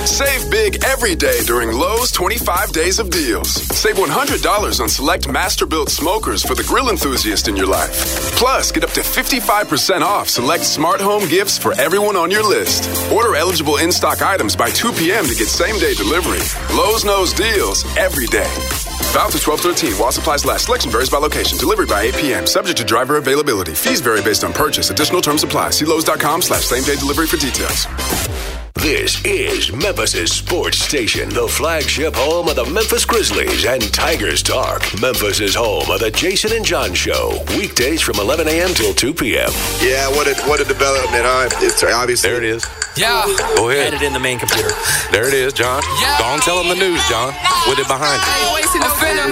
[0.06, 3.49] Save big every day during Lowe's 25 days of deals.
[3.76, 7.91] Save $100 on select master built smokers for the grill enthusiast in your life.
[8.36, 12.89] Plus, get up to 55% off select smart home gifts for everyone on your list.
[13.12, 15.26] Order eligible in stock items by 2 p.m.
[15.26, 16.41] to get same day delivery.
[16.76, 18.51] Lowe's knows deals every day.
[19.14, 20.66] Valid to 1213 while supplies last.
[20.66, 21.58] Selection varies by location.
[21.58, 22.47] Delivery by 8 p.m.
[22.47, 23.74] Subject to driver availability.
[23.74, 24.89] Fees vary based on purchase.
[24.89, 25.70] Additional terms apply.
[25.72, 27.88] See Lowe's.com slash same day delivery for details.
[28.84, 34.84] This is Memphis' sports station, the flagship home of the Memphis Grizzlies and Tigers Talk.
[35.00, 38.74] Memphis' home of the Jason and John Show, weekdays from 11 a.m.
[38.74, 39.50] till 2 p.m.
[39.80, 41.48] Yeah, what a what a development, huh?
[41.64, 42.68] It's obviously There it is.
[42.98, 43.24] Yeah.
[43.56, 43.94] Go ahead.
[43.94, 44.76] Edit in the main computer.
[45.14, 45.82] There it is, John.
[46.02, 46.20] Yeah.
[46.20, 47.34] Go on, tell them the news, John.
[47.70, 48.64] With it behind you.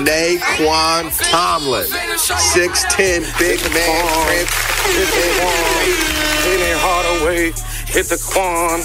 [0.08, 4.48] Nae'Qwan Tomlin, 6'10 big man.
[4.96, 7.52] Hit Hardaway,
[7.92, 8.80] hit the Quan.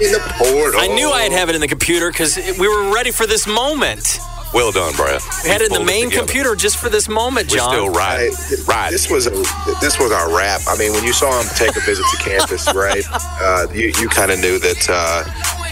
[0.00, 0.80] In the portal.
[0.80, 4.18] I knew I'd have it in the computer because we were ready for this moment.
[4.54, 5.20] Well done, Brad.
[5.42, 7.72] We had it in the main computer just for this moment, We're John.
[7.72, 8.32] still riding.
[8.66, 8.90] Right.
[8.90, 9.30] This was a,
[9.80, 10.60] this was our wrap.
[10.68, 13.04] I mean, when you saw him take a visit to campus, right?
[13.12, 15.24] Uh, you you kind of knew that uh,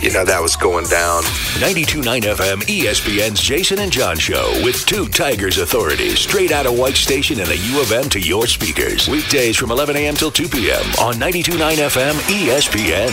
[0.03, 1.23] you know that was going down.
[1.63, 6.97] 92.9 FM ESPN's Jason and John Show with two Tigers authorities straight out of White
[6.97, 9.09] Station and the U of M to your speakers.
[9.09, 10.15] Weekdays from 11 a.m.
[10.15, 10.83] till 2 p.m.
[11.01, 13.11] on 92.9 FM ESPN.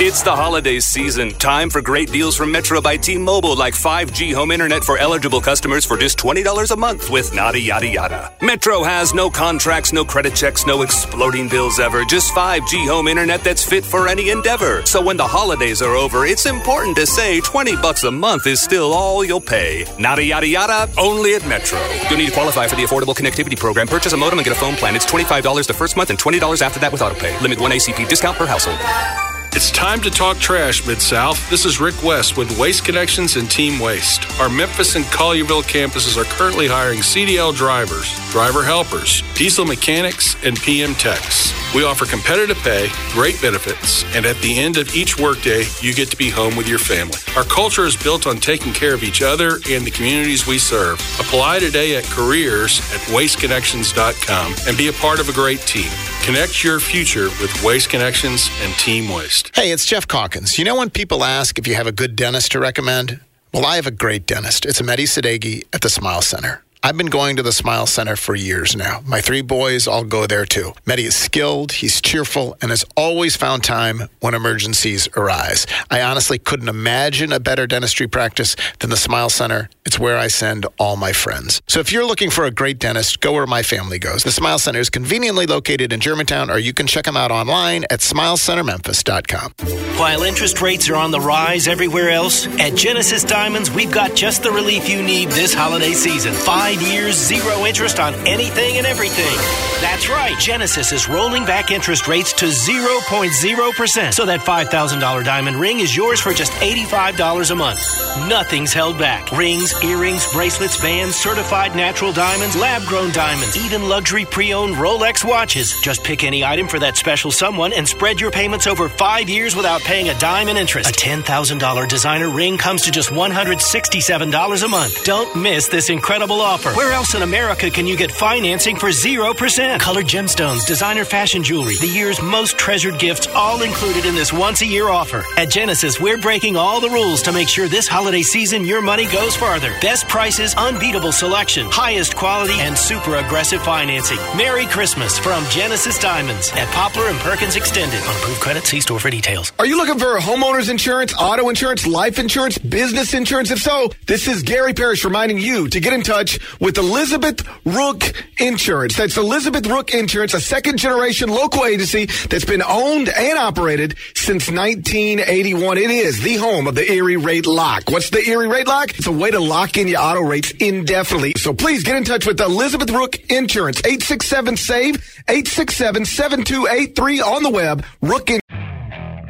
[0.00, 1.30] It's the holiday season.
[1.30, 5.84] Time for great deals from Metro by T-Mobile, like 5G home internet for eligible customers
[5.84, 8.32] for just $20 a month with nada yada yada.
[8.40, 12.04] Metro has no contracts, no credit checks, no exploding bills ever.
[12.04, 14.84] Just 5G home internet that's fit for any endeavor.
[14.86, 18.62] So when the holidays are over, it's important to say 20 bucks a month is
[18.62, 19.84] still all you'll pay.
[19.98, 21.78] Nada yada yada, only at Metro.
[22.08, 23.86] You'll need to qualify for the Affordable Connectivity Program.
[23.86, 24.96] Purchase a modem and get a phone plan.
[24.96, 27.38] It's $25 the first month and $20 after that with autopay.
[27.42, 29.33] Limit 1 ACP discount per household.
[29.56, 31.48] It's time to talk trash, Mid South.
[31.48, 34.28] This is Rick West with Waste Connections and Team Waste.
[34.40, 40.58] Our Memphis and Collierville campuses are currently hiring CDL drivers, driver helpers, diesel mechanics, and
[40.58, 41.54] PM techs.
[41.72, 46.10] We offer competitive pay, great benefits, and at the end of each workday, you get
[46.10, 47.18] to be home with your family.
[47.36, 51.00] Our culture is built on taking care of each other and the communities we serve.
[51.20, 55.90] Apply today at careers at wasteconnections.com and be a part of a great team.
[56.22, 59.43] Connect your future with Waste Connections and Team Waste.
[59.52, 60.58] Hey, it's Geoff Calkins.
[60.58, 63.20] You know when people ask if you have a good dentist to recommend?
[63.52, 64.64] Well, I have a great dentist.
[64.66, 66.62] It's Mehdi Sadeghi at the Smile Center.
[66.86, 69.00] I've been going to the Smile Center for years now.
[69.06, 70.74] My three boys all go there too.
[70.84, 75.66] Mehdi is skilled, he's cheerful, and has always found time when emergencies arise.
[75.90, 79.70] I honestly couldn't imagine a better dentistry practice than the Smile Center.
[79.86, 81.62] It's where I send all my friends.
[81.68, 84.22] So if you're looking for a great dentist, go where my family goes.
[84.22, 87.84] The Smile Center is conveniently located in Germantown, or you can check them out online
[87.88, 89.54] at smilecentermemphis.com.
[89.98, 94.42] While interest rates are on the rise everywhere else, at Genesis Diamonds, we've got just
[94.42, 96.34] the relief you need this holiday season.
[96.34, 99.36] Five years, zero interest on anything and everything.
[99.80, 104.14] That's right, Genesis is rolling back interest rates to 0.0%.
[104.14, 107.80] So that $5,000 diamond ring is yours for just $85 a month.
[108.28, 109.30] Nothing's held back.
[109.32, 115.24] Rings, earrings, bracelets, bands, certified natural diamonds, lab grown diamonds, even luxury pre owned Rolex
[115.24, 115.74] watches.
[115.82, 119.54] Just pick any item for that special someone and spread your payments over five years
[119.54, 120.90] without paying a dime in interest.
[120.90, 125.04] A $10,000 designer ring comes to just $167 a month.
[125.04, 126.63] Don't miss this incredible offer.
[126.72, 129.78] Where else in America can you get financing for 0%?
[129.80, 134.62] Colored gemstones, designer fashion jewelry, the year's most treasured gifts, all included in this once
[134.62, 135.24] a year offer.
[135.36, 139.06] At Genesis, we're breaking all the rules to make sure this holiday season your money
[139.08, 139.74] goes farther.
[139.82, 144.18] Best prices, unbeatable selection, highest quality, and super aggressive financing.
[144.34, 148.00] Merry Christmas from Genesis Diamonds at Poplar and Perkins Extended.
[148.00, 149.52] On approved credit, see store for details.
[149.58, 153.50] Are you looking for homeowners insurance, auto insurance, life insurance, business insurance?
[153.50, 158.02] If so, this is Gary Parrish reminding you to get in touch with Elizabeth Rook
[158.38, 158.96] Insurance.
[158.96, 164.48] That's Elizabeth Rook Insurance, a second generation local agency that's been owned and operated since
[164.50, 165.78] 1981.
[165.78, 167.84] It is the home of the Erie Rate Lock.
[167.90, 168.90] What's the Erie Rate Lock?
[168.98, 171.32] It's a way to lock in your auto rates indefinitely.
[171.36, 174.96] So please get in touch with Elizabeth Rook Insurance, 867 SAVE,
[175.28, 178.40] 867 7283 on the web, Rook In-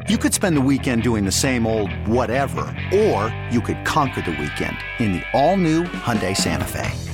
[0.08, 2.62] You could spend the weekend doing the same old whatever,
[2.92, 7.13] or you could conquer the weekend in the all-new Hyundai Santa Fe.